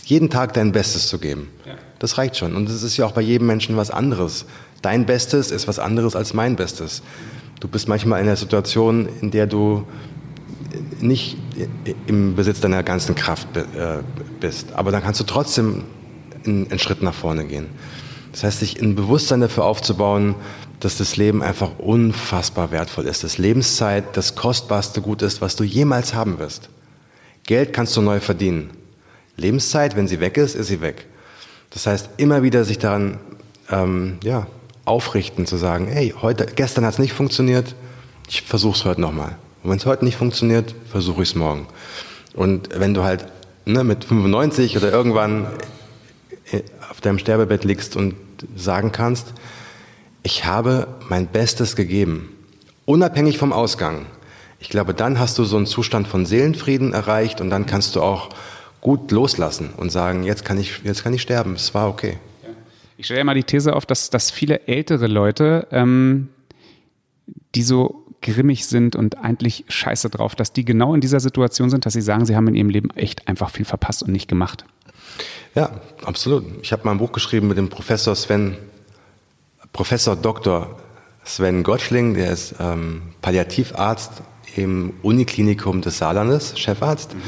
jeden 0.05 0.29
Tag 0.29 0.53
dein 0.53 0.73
Bestes 0.73 1.09
zu 1.09 1.19
geben. 1.19 1.49
Ja. 1.65 1.73
Das 2.01 2.19
reicht 2.19 2.37
schon. 2.37 2.55
Und 2.55 2.69
das 2.69 2.83
ist 2.83 2.99
ja 2.99 3.07
auch 3.07 3.13
bei 3.13 3.23
jedem 3.23 3.47
Menschen 3.47 3.79
was 3.79 3.91
anderes. 3.91 4.45
Dein 4.83 5.07
Bestes 5.07 5.53
ist 5.53 5.69
was 5.69 5.79
anderes 5.79 6.15
als 6.15 6.35
mein 6.35 6.55
Bestes. 6.55 7.03
Du 7.61 7.69
bist 7.69 7.89
manchmal 7.89 8.21
in 8.21 8.27
einer 8.27 8.37
Situation, 8.37 9.09
in 9.21 9.31
der 9.31 9.47
du 9.47 9.85
nicht 11.01 11.37
im 12.07 12.35
Besitz 12.35 12.61
deiner 12.61 12.83
ganzen 12.83 13.15
Kraft 13.15 13.57
äh, 13.57 13.65
bist. 14.41 14.73
Aber 14.75 14.91
dann 14.91 15.03
kannst 15.03 15.21
du 15.21 15.25
trotzdem 15.25 15.85
einen 16.45 16.79
Schritt 16.79 17.03
nach 17.03 17.15
vorne 17.15 17.45
gehen. 17.45 17.67
Das 18.33 18.45
heißt, 18.45 18.61
sich 18.61 18.81
ein 18.81 18.95
Bewusstsein 18.95 19.41
dafür 19.41 19.65
aufzubauen, 19.65 20.35
dass 20.81 20.99
das 20.99 21.17
Leben 21.17 21.43
einfach 21.43 21.79
unfassbar 21.79 22.71
wertvoll 22.71 23.07
ist. 23.07 23.25
Dass 23.25 23.39
Lebenszeit 23.39 24.17
das 24.17 24.35
kostbarste 24.37 25.01
Gut 25.01 25.23
ist, 25.23 25.41
was 25.41 25.57
du 25.57 25.65
jemals 25.65 26.15
haben 26.15 26.39
wirst. 26.39 26.69
Geld 27.45 27.73
kannst 27.73 27.97
du 27.97 28.03
neu 28.03 28.21
verdienen. 28.21 28.71
Lebenszeit, 29.37 29.97
wenn 29.97 30.07
sie 30.07 30.21
weg 30.21 30.37
ist, 30.37 30.55
ist 30.55 30.69
sie 30.69 30.81
weg. 30.81 31.07
Das 31.71 31.87
heißt, 31.87 32.11
immer 32.17 32.43
wieder 32.43 32.65
sich 32.65 32.79
daran 32.79 33.19
ähm, 33.71 34.19
ja, 34.23 34.47
aufrichten, 34.89 35.47
zu 35.47 35.57
sagen, 35.57 35.87
hey, 35.87 36.15
heute, 36.21 36.47
gestern 36.47 36.85
hat 36.85 36.95
es 36.95 36.99
nicht 36.99 37.13
funktioniert, 37.13 37.75
ich 38.29 38.43
versuche 38.43 38.77
es 38.77 38.85
heute 38.85 39.01
nochmal. 39.01 39.37
Und 39.63 39.71
wenn 39.71 39.79
es 39.79 39.87
heute 39.87 40.05
nicht 40.05 40.17
funktioniert, 40.17 40.75
versuche 40.91 41.23
ich 41.23 41.31
es 41.31 41.35
morgen. 41.35 41.67
Und 42.35 42.69
wenn 42.79 42.95
du 42.95 43.03
halt 43.03 43.27
ne, 43.65 43.85
mit 43.85 44.05
95 44.05 44.77
oder 44.77 44.91
irgendwann 44.91 45.47
äh, 46.51 46.63
auf 46.91 47.01
deinem 47.01 47.19
Sterbebett 47.19 47.65
liegst 47.65 47.97
und 47.97 48.15
sagen 48.57 48.93
kannst, 48.93 49.35
ich 50.23 50.45
habe 50.45 50.89
mein 51.09 51.27
Bestes 51.27 51.77
gegeben, 51.77 52.35
unabhängig 52.85 53.39
vom 53.39 53.53
Ausgang. 53.53 54.07
Ich 54.61 54.69
glaube, 54.69 54.95
dann 54.95 55.19
hast 55.19 55.39
du 55.39 55.45
so 55.45 55.57
einen 55.57 55.67
Zustand 55.67 56.09
von 56.09 56.27
Seelenfrieden 56.27 56.93
erreicht 56.93 57.41
und 57.41 57.51
dann 57.51 57.67
kannst 57.67 57.95
du 57.97 58.03
auch 58.03 58.31
gut 58.81 59.11
loslassen 59.11 59.71
und 59.77 59.91
sagen, 59.91 60.23
jetzt 60.25 60.45
kann 60.45 60.59
ich, 60.59 60.81
jetzt 60.85 61.05
kann 61.05 61.13
ich 61.13 61.23
sterben, 61.23 61.55
es 61.55 61.75
war 61.75 61.89
okay. 61.89 62.19
Ich 62.99 63.07
stelle 63.07 63.19
ja 63.19 63.25
mal 63.25 63.35
die 63.35 63.45
These 63.45 63.77
auf, 63.77 63.87
dass, 63.87 64.11
dass 64.11 64.33
viele 64.33 64.67
ältere 64.67 65.07
Leute, 65.07 65.69
ähm, 65.71 66.31
die 67.55 67.63
so 67.63 68.05
grimmig 68.21 68.67
sind 68.67 68.97
und 68.97 69.19
eigentlich 69.19 69.65
scheiße 69.69 70.11
drauf, 70.11 70.35
dass 70.35 70.53
die 70.53 70.65
genau 70.65 70.95
in 70.95 71.01
dieser 71.01 71.21
Situation 71.21 71.71
sind, 71.71 71.87
dass 71.87 71.93
sie 71.93 72.01
sagen, 72.01 72.27
sie 72.27 72.35
haben 72.35 72.49
in 72.49 72.57
ihrem 72.57 72.71
Leben 72.71 72.91
echt 72.91 73.29
einfach 73.29 73.51
viel 73.51 73.65
verpasst 73.65 74.03
und 74.03 74.11
nicht 74.11 74.27
gemacht. 74.27 74.65
Ja, 75.55 75.81
absolut. 76.05 76.45
Ich 76.63 76.73
habe 76.73 76.85
mal 76.85 76.91
ein 76.91 76.99
Buch 76.99 77.13
geschrieben 77.13 77.47
mit 77.47 77.57
dem 77.57 77.69
Professor 77.69 78.17
Sven, 78.17 78.57
Professor 79.73 80.17
Dr. 80.17 80.77
Sven 81.23 81.63
Gottschling, 81.63 82.15
der 82.15 82.33
ist 82.33 82.57
ähm, 82.59 83.03
Palliativarzt 83.23 84.23
im 84.57 84.95
Uniklinikum 85.03 85.83
des 85.83 85.99
Saarlandes, 85.99 86.59
Chefarzt. 86.59 87.15
Mhm. 87.15 87.21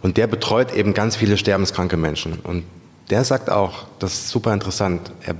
Und 0.00 0.16
der 0.16 0.26
betreut 0.28 0.74
eben 0.74 0.94
ganz 0.94 1.16
viele 1.16 1.36
sterbenskranke 1.36 1.98
Menschen. 1.98 2.38
Und 2.42 2.64
der 3.10 3.24
sagt 3.24 3.50
auch, 3.50 3.86
das 3.98 4.14
ist 4.14 4.28
super 4.28 4.54
interessant, 4.54 5.12
er 5.22 5.34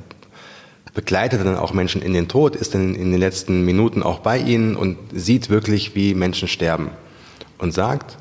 begleitet 0.93 1.45
dann 1.45 1.57
auch 1.57 1.73
Menschen 1.73 2.03
in 2.03 2.13
den 2.13 2.29
Tod, 2.29 2.57
ist 2.57 2.75
dann 2.75 2.95
in 2.95 3.13
den 3.13 3.21
letzten 3.21 3.65
Minuten 3.65 4.03
auch 4.03 4.19
bei 4.19 4.39
ihnen 4.39 4.75
und 4.77 4.99
sieht 5.15 5.49
wirklich, 5.49 5.95
wie 5.95 6.15
Menschen 6.15 6.49
sterben. 6.49 6.91
Und 7.59 7.73
sagt, 7.73 8.17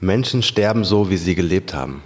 Menschen 0.00 0.42
sterben 0.42 0.84
so, 0.84 1.10
wie 1.10 1.16
sie 1.16 1.34
gelebt 1.34 1.74
haben. 1.74 2.02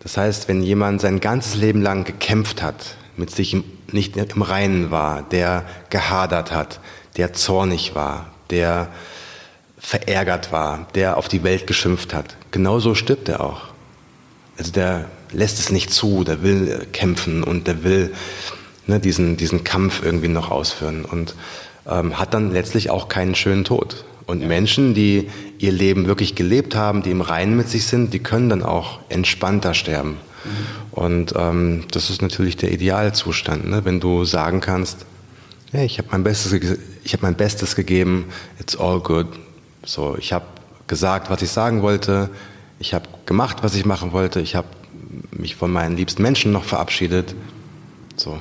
Das 0.00 0.16
heißt, 0.16 0.48
wenn 0.48 0.62
jemand 0.62 1.00
sein 1.00 1.20
ganzes 1.20 1.54
Leben 1.54 1.80
lang 1.80 2.04
gekämpft 2.04 2.62
hat, 2.62 2.96
mit 3.16 3.30
sich 3.30 3.56
nicht 3.92 4.16
im 4.16 4.42
Reinen 4.42 4.90
war, 4.90 5.22
der 5.22 5.64
gehadert 5.90 6.52
hat, 6.52 6.80
der 7.16 7.32
zornig 7.32 7.94
war, 7.94 8.26
der 8.50 8.88
verärgert 9.78 10.50
war, 10.50 10.88
der 10.94 11.16
auf 11.16 11.28
die 11.28 11.44
Welt 11.44 11.66
geschimpft 11.66 12.12
hat, 12.12 12.36
genauso 12.50 12.94
stirbt 12.94 13.28
er 13.28 13.40
auch 13.40 13.73
also 14.58 14.72
der 14.72 15.06
lässt 15.32 15.58
es 15.58 15.70
nicht 15.70 15.92
zu, 15.92 16.24
der 16.24 16.42
will 16.42 16.86
kämpfen 16.92 17.42
und 17.42 17.66
der 17.66 17.84
will 17.84 18.12
ne, 18.86 19.00
diesen, 19.00 19.36
diesen 19.36 19.64
Kampf 19.64 20.02
irgendwie 20.04 20.28
noch 20.28 20.50
ausführen 20.50 21.04
und 21.04 21.34
ähm, 21.88 22.18
hat 22.18 22.34
dann 22.34 22.52
letztlich 22.52 22.90
auch 22.90 23.08
keinen 23.08 23.34
schönen 23.34 23.64
Tod. 23.64 24.04
Und 24.26 24.40
ja. 24.40 24.48
Menschen, 24.48 24.94
die 24.94 25.28
ihr 25.58 25.72
Leben 25.72 26.06
wirklich 26.06 26.34
gelebt 26.34 26.74
haben, 26.74 27.02
die 27.02 27.10
im 27.10 27.20
Reinen 27.20 27.56
mit 27.56 27.68
sich 27.68 27.86
sind, 27.86 28.14
die 28.14 28.20
können 28.20 28.48
dann 28.48 28.62
auch 28.62 29.00
entspannter 29.08 29.74
sterben. 29.74 30.16
Mhm. 30.44 30.50
Und 30.92 31.34
ähm, 31.36 31.84
das 31.90 32.10
ist 32.10 32.22
natürlich 32.22 32.56
der 32.56 32.72
Idealzustand, 32.72 33.68
ne? 33.68 33.84
wenn 33.84 34.00
du 34.00 34.24
sagen 34.24 34.60
kannst, 34.60 35.04
hey, 35.72 35.84
ich 35.84 35.98
habe 35.98 36.08
mein 36.12 36.22
Bestes, 36.22 36.52
ich 37.02 37.12
habe 37.12 37.22
mein 37.22 37.34
Bestes 37.34 37.74
gegeben, 37.74 38.26
it's 38.60 38.76
all 38.76 39.00
good. 39.00 39.26
So, 39.84 40.16
ich 40.18 40.32
habe 40.32 40.46
gesagt, 40.86 41.30
was 41.30 41.42
ich 41.42 41.50
sagen 41.50 41.82
wollte, 41.82 42.30
ich 42.84 42.92
habe 42.92 43.08
gemacht, 43.24 43.62
was 43.62 43.74
ich 43.74 43.86
machen 43.86 44.12
wollte. 44.12 44.40
Ich 44.42 44.54
habe 44.54 44.68
mich 45.30 45.56
von 45.56 45.72
meinen 45.72 45.96
liebsten 45.96 46.20
Menschen 46.20 46.52
noch 46.52 46.64
verabschiedet. 46.64 47.34
So. 48.14 48.38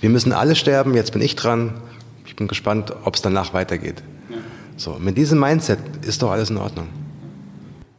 Wir 0.00 0.10
müssen 0.10 0.32
alle 0.32 0.56
sterben, 0.56 0.94
jetzt 0.94 1.12
bin 1.12 1.22
ich 1.22 1.36
dran. 1.36 1.74
Ich 2.26 2.34
bin 2.34 2.48
gespannt, 2.48 2.92
ob 3.04 3.14
es 3.14 3.22
danach 3.22 3.54
weitergeht. 3.54 4.02
So, 4.76 4.98
mit 4.98 5.16
diesem 5.16 5.38
Mindset 5.38 5.78
ist 6.02 6.22
doch 6.22 6.32
alles 6.32 6.50
in 6.50 6.56
Ordnung. 6.56 6.88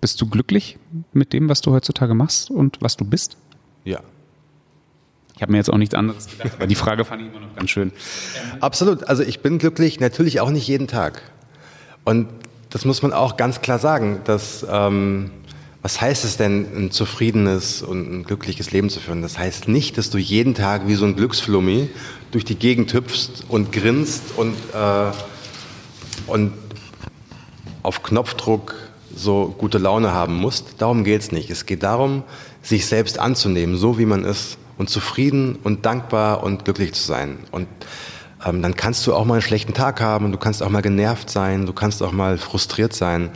Bist 0.01 0.19
du 0.19 0.27
glücklich 0.27 0.77
mit 1.13 1.31
dem, 1.31 1.47
was 1.47 1.61
du 1.61 1.71
heutzutage 1.71 2.13
machst 2.13 2.51
und 2.51 2.77
was 2.81 2.97
du 2.97 3.05
bist? 3.05 3.37
Ja. 3.85 4.01
Ich 5.33 5.41
habe 5.41 5.53
mir 5.53 5.59
jetzt 5.59 5.71
auch 5.71 5.77
nichts 5.77 5.95
anderes 5.95 6.27
gedacht, 6.27 6.55
aber 6.55 6.67
die 6.67 6.75
Frage 6.75 7.05
fand 7.05 7.21
ich 7.21 7.29
immer 7.29 7.39
noch 7.39 7.55
ganz 7.55 7.69
schön. 7.69 7.93
Absolut. 8.59 9.05
Also 9.05 9.23
ich 9.23 9.39
bin 9.39 9.59
glücklich, 9.59 10.01
natürlich 10.01 10.41
auch 10.41 10.49
nicht 10.49 10.67
jeden 10.67 10.87
Tag. 10.87 11.21
Und 12.03 12.27
das 12.69 12.83
muss 12.83 13.01
man 13.01 13.13
auch 13.13 13.37
ganz 13.37 13.61
klar 13.61 13.79
sagen, 13.79 14.19
dass 14.25 14.65
ähm, 14.69 15.31
was 15.85 16.01
heißt 16.01 16.25
es 16.25 16.35
denn, 16.35 16.65
ein 16.75 16.89
zufriedenes 16.89 17.83
und 17.83 18.11
ein 18.11 18.23
glückliches 18.23 18.71
Leben 18.71 18.89
zu 18.89 18.99
führen? 18.99 19.21
Das 19.21 19.37
heißt 19.37 19.67
nicht, 19.67 19.99
dass 19.99 20.09
du 20.09 20.17
jeden 20.17 20.55
Tag 20.55 20.87
wie 20.87 20.95
so 20.95 21.05
ein 21.05 21.15
Glücksflummi 21.15 21.89
durch 22.31 22.43
die 22.43 22.55
Gegend 22.55 22.91
hüpfst 22.91 23.43
und 23.49 23.71
grinst 23.71 24.23
und, 24.35 24.55
äh, 24.73 25.11
und 26.25 26.53
auf 27.83 28.01
Knopfdruck 28.01 28.73
so 29.15 29.53
gute 29.59 29.77
Laune 29.77 30.11
haben 30.11 30.33
musst. 30.33 30.81
Darum 30.81 31.03
geht 31.03 31.21
es 31.21 31.31
nicht. 31.31 31.51
Es 31.51 31.67
geht 31.67 31.83
darum, 31.83 32.23
sich 32.63 32.87
selbst 32.87 33.19
anzunehmen, 33.19 33.77
so 33.77 33.99
wie 33.99 34.07
man 34.07 34.23
ist 34.23 34.57
und 34.79 34.89
zufrieden 34.89 35.59
und 35.63 35.85
dankbar 35.85 36.41
und 36.41 36.65
glücklich 36.65 36.93
zu 36.93 37.03
sein. 37.03 37.37
Und 37.51 37.67
ähm, 38.43 38.63
dann 38.63 38.75
kannst 38.75 39.05
du 39.05 39.13
auch 39.13 39.23
mal 39.23 39.35
einen 39.35 39.43
schlechten 39.43 39.75
Tag 39.75 40.01
haben 40.01 40.31
du 40.31 40.39
kannst 40.39 40.63
auch 40.63 40.69
mal 40.69 40.81
genervt 40.81 41.29
sein, 41.29 41.67
du 41.67 41.73
kannst 41.73 42.01
auch 42.01 42.11
mal 42.11 42.39
frustriert 42.39 42.93
sein. 42.93 43.29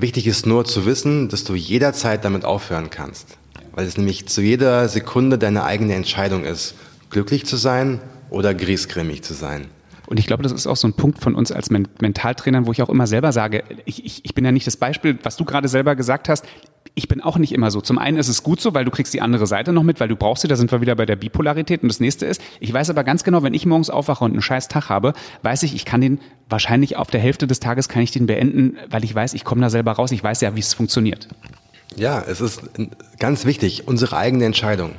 Wichtig 0.00 0.26
ist 0.26 0.46
nur 0.46 0.64
zu 0.64 0.86
wissen, 0.86 1.28
dass 1.28 1.44
du 1.44 1.54
jederzeit 1.54 2.24
damit 2.24 2.46
aufhören 2.46 2.88
kannst. 2.88 3.36
Weil 3.72 3.86
es 3.86 3.98
nämlich 3.98 4.26
zu 4.26 4.40
jeder 4.40 4.88
Sekunde 4.88 5.36
deine 5.36 5.64
eigene 5.64 5.94
Entscheidung 5.94 6.44
ist, 6.44 6.74
glücklich 7.10 7.44
zu 7.44 7.56
sein 7.56 8.00
oder 8.30 8.54
griesgrämig 8.54 9.22
zu 9.22 9.34
sein. 9.34 9.66
Und 10.06 10.18
ich 10.18 10.26
glaube, 10.26 10.42
das 10.42 10.52
ist 10.52 10.66
auch 10.66 10.76
so 10.76 10.88
ein 10.88 10.94
Punkt 10.94 11.20
von 11.20 11.34
uns 11.34 11.52
als 11.52 11.68
Mentaltrainern, 11.70 12.66
wo 12.66 12.72
ich 12.72 12.80
auch 12.80 12.88
immer 12.88 13.06
selber 13.06 13.30
sage, 13.32 13.62
ich, 13.84 14.04
ich, 14.04 14.24
ich 14.24 14.34
bin 14.34 14.44
ja 14.44 14.52
nicht 14.52 14.66
das 14.66 14.78
Beispiel, 14.78 15.18
was 15.22 15.36
du 15.36 15.44
gerade 15.44 15.68
selber 15.68 15.94
gesagt 15.94 16.30
hast 16.30 16.46
ich 16.94 17.08
bin 17.08 17.20
auch 17.20 17.38
nicht 17.38 17.52
immer 17.52 17.70
so. 17.70 17.80
Zum 17.80 17.98
einen 17.98 18.18
ist 18.18 18.28
es 18.28 18.42
gut 18.42 18.60
so, 18.60 18.74
weil 18.74 18.84
du 18.84 18.90
kriegst 18.90 19.14
die 19.14 19.20
andere 19.20 19.46
Seite 19.46 19.72
noch 19.72 19.82
mit, 19.82 20.00
weil 20.00 20.08
du 20.08 20.16
brauchst 20.16 20.42
sie, 20.42 20.48
da 20.48 20.56
sind 20.56 20.70
wir 20.72 20.80
wieder 20.80 20.94
bei 20.94 21.06
der 21.06 21.16
Bipolarität. 21.16 21.82
Und 21.82 21.88
das 21.88 22.00
nächste 22.00 22.26
ist, 22.26 22.42
ich 22.58 22.72
weiß 22.72 22.90
aber 22.90 23.04
ganz 23.04 23.24
genau, 23.24 23.42
wenn 23.42 23.54
ich 23.54 23.66
morgens 23.66 23.90
aufwache 23.90 24.24
und 24.24 24.32
einen 24.32 24.42
scheiß 24.42 24.68
Tag 24.68 24.88
habe, 24.88 25.12
weiß 25.42 25.62
ich, 25.62 25.74
ich 25.74 25.84
kann 25.84 26.00
den 26.00 26.20
wahrscheinlich 26.50 26.96
auf 26.96 27.10
der 27.10 27.20
Hälfte 27.20 27.46
des 27.46 27.60
Tages 27.60 27.88
kann 27.88 28.02
ich 28.02 28.10
den 28.10 28.26
beenden, 28.26 28.76
weil 28.88 29.04
ich 29.04 29.14
weiß, 29.14 29.34
ich 29.34 29.44
komme 29.44 29.60
da 29.62 29.70
selber 29.70 29.92
raus, 29.92 30.12
ich 30.12 30.22
weiß 30.22 30.40
ja, 30.40 30.54
wie 30.56 30.60
es 30.60 30.74
funktioniert. 30.74 31.28
Ja, 31.96 32.20
es 32.20 32.40
ist 32.40 32.62
ganz 33.18 33.44
wichtig, 33.44 33.88
unsere 33.88 34.16
eigene 34.16 34.44
Entscheidung. 34.44 34.92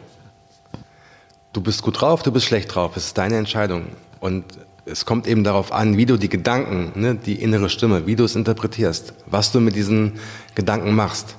Du 1.53 1.61
bist 1.61 1.81
gut 1.81 2.01
drauf, 2.01 2.23
du 2.23 2.31
bist 2.31 2.45
schlecht 2.45 2.73
drauf, 2.73 2.95
es 2.95 3.07
ist 3.07 3.17
deine 3.17 3.37
Entscheidung. 3.37 3.87
Und 4.19 4.45
es 4.85 5.05
kommt 5.05 5.27
eben 5.27 5.43
darauf 5.43 5.71
an, 5.71 5.97
wie 5.97 6.05
du 6.05 6.17
die 6.17 6.29
Gedanken, 6.29 6.99
ne, 6.99 7.15
die 7.15 7.41
innere 7.41 7.69
Stimme, 7.69 8.07
wie 8.07 8.15
du 8.15 8.23
es 8.23 8.35
interpretierst, 8.35 9.13
was 9.25 9.51
du 9.51 9.59
mit 9.59 9.75
diesen 9.75 10.13
Gedanken 10.55 10.95
machst. 10.95 11.35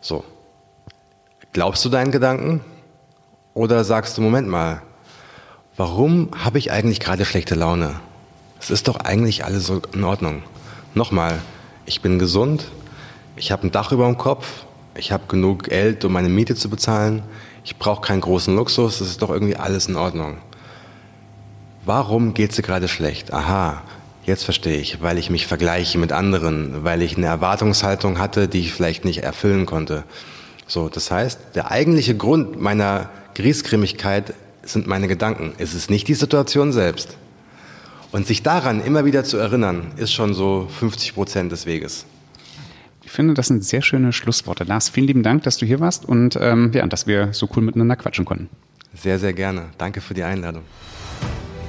So. 0.00 0.24
Glaubst 1.52 1.84
du 1.84 1.88
deinen 1.88 2.10
Gedanken? 2.10 2.60
Oder 3.54 3.84
sagst 3.84 4.16
du, 4.16 4.22
Moment 4.22 4.48
mal, 4.48 4.82
warum 5.76 6.30
habe 6.36 6.58
ich 6.58 6.72
eigentlich 6.72 7.00
gerade 7.00 7.24
schlechte 7.24 7.54
Laune? 7.54 8.00
Es 8.62 8.70
ist 8.70 8.86
doch 8.86 9.00
eigentlich 9.00 9.44
alles 9.44 9.66
so 9.66 9.82
in 9.92 10.04
Ordnung. 10.04 10.44
Nochmal, 10.94 11.40
ich 11.84 12.00
bin 12.00 12.20
gesund, 12.20 12.68
ich 13.34 13.50
habe 13.50 13.66
ein 13.66 13.72
Dach 13.72 13.90
über 13.90 14.06
dem 14.06 14.16
Kopf, 14.16 14.46
ich 14.94 15.10
habe 15.10 15.24
genug 15.26 15.64
Geld, 15.64 16.04
um 16.04 16.12
meine 16.12 16.28
Miete 16.28 16.54
zu 16.54 16.70
bezahlen, 16.70 17.24
ich 17.64 17.76
brauche 17.76 18.02
keinen 18.02 18.20
großen 18.20 18.54
Luxus, 18.54 19.00
es 19.00 19.08
ist 19.08 19.22
doch 19.22 19.30
irgendwie 19.30 19.56
alles 19.56 19.88
in 19.88 19.96
Ordnung. 19.96 20.36
Warum 21.84 22.34
geht 22.34 22.50
es 22.50 22.56
dir 22.56 22.62
gerade 22.62 22.86
schlecht? 22.86 23.32
Aha, 23.32 23.82
Jetzt 24.24 24.44
verstehe 24.44 24.76
ich, 24.76 25.02
weil 25.02 25.18
ich 25.18 25.30
mich 25.30 25.48
vergleiche 25.48 25.98
mit 25.98 26.12
anderen, 26.12 26.84
weil 26.84 27.02
ich 27.02 27.16
eine 27.16 27.26
Erwartungshaltung 27.26 28.20
hatte, 28.20 28.46
die 28.46 28.60
ich 28.60 28.72
vielleicht 28.72 29.04
nicht 29.04 29.24
erfüllen 29.24 29.66
konnte. 29.66 30.04
So, 30.68 30.88
das 30.88 31.10
heißt, 31.10 31.40
der 31.56 31.72
eigentliche 31.72 32.16
Grund 32.16 32.60
meiner 32.60 33.10
Griesgrimmigkeit 33.34 34.32
sind 34.62 34.86
meine 34.86 35.08
Gedanken. 35.08 35.54
Es 35.58 35.74
ist 35.74 35.90
nicht 35.90 36.06
die 36.06 36.14
Situation 36.14 36.70
selbst. 36.70 37.16
Und 38.12 38.26
sich 38.26 38.42
daran 38.42 38.82
immer 38.82 39.06
wieder 39.06 39.24
zu 39.24 39.38
erinnern, 39.38 39.92
ist 39.96 40.12
schon 40.12 40.34
so 40.34 40.68
50 40.78 41.14
Prozent 41.14 41.50
des 41.50 41.64
Weges. 41.64 42.04
Ich 43.02 43.10
finde, 43.10 43.34
das 43.34 43.48
sind 43.48 43.64
sehr 43.64 43.82
schöne 43.82 44.12
Schlussworte. 44.12 44.64
Lars, 44.64 44.90
vielen 44.90 45.06
lieben 45.06 45.22
Dank, 45.22 45.42
dass 45.42 45.56
du 45.56 45.66
hier 45.66 45.80
warst 45.80 46.04
und 46.04 46.38
ähm, 46.40 46.70
ja, 46.74 46.86
dass 46.86 47.06
wir 47.06 47.32
so 47.32 47.48
cool 47.56 47.62
miteinander 47.62 47.96
quatschen 47.96 48.24
konnten. 48.24 48.48
Sehr, 48.94 49.18
sehr 49.18 49.32
gerne. 49.32 49.66
Danke 49.78 50.02
für 50.02 50.14
die 50.14 50.22
Einladung. 50.22 50.62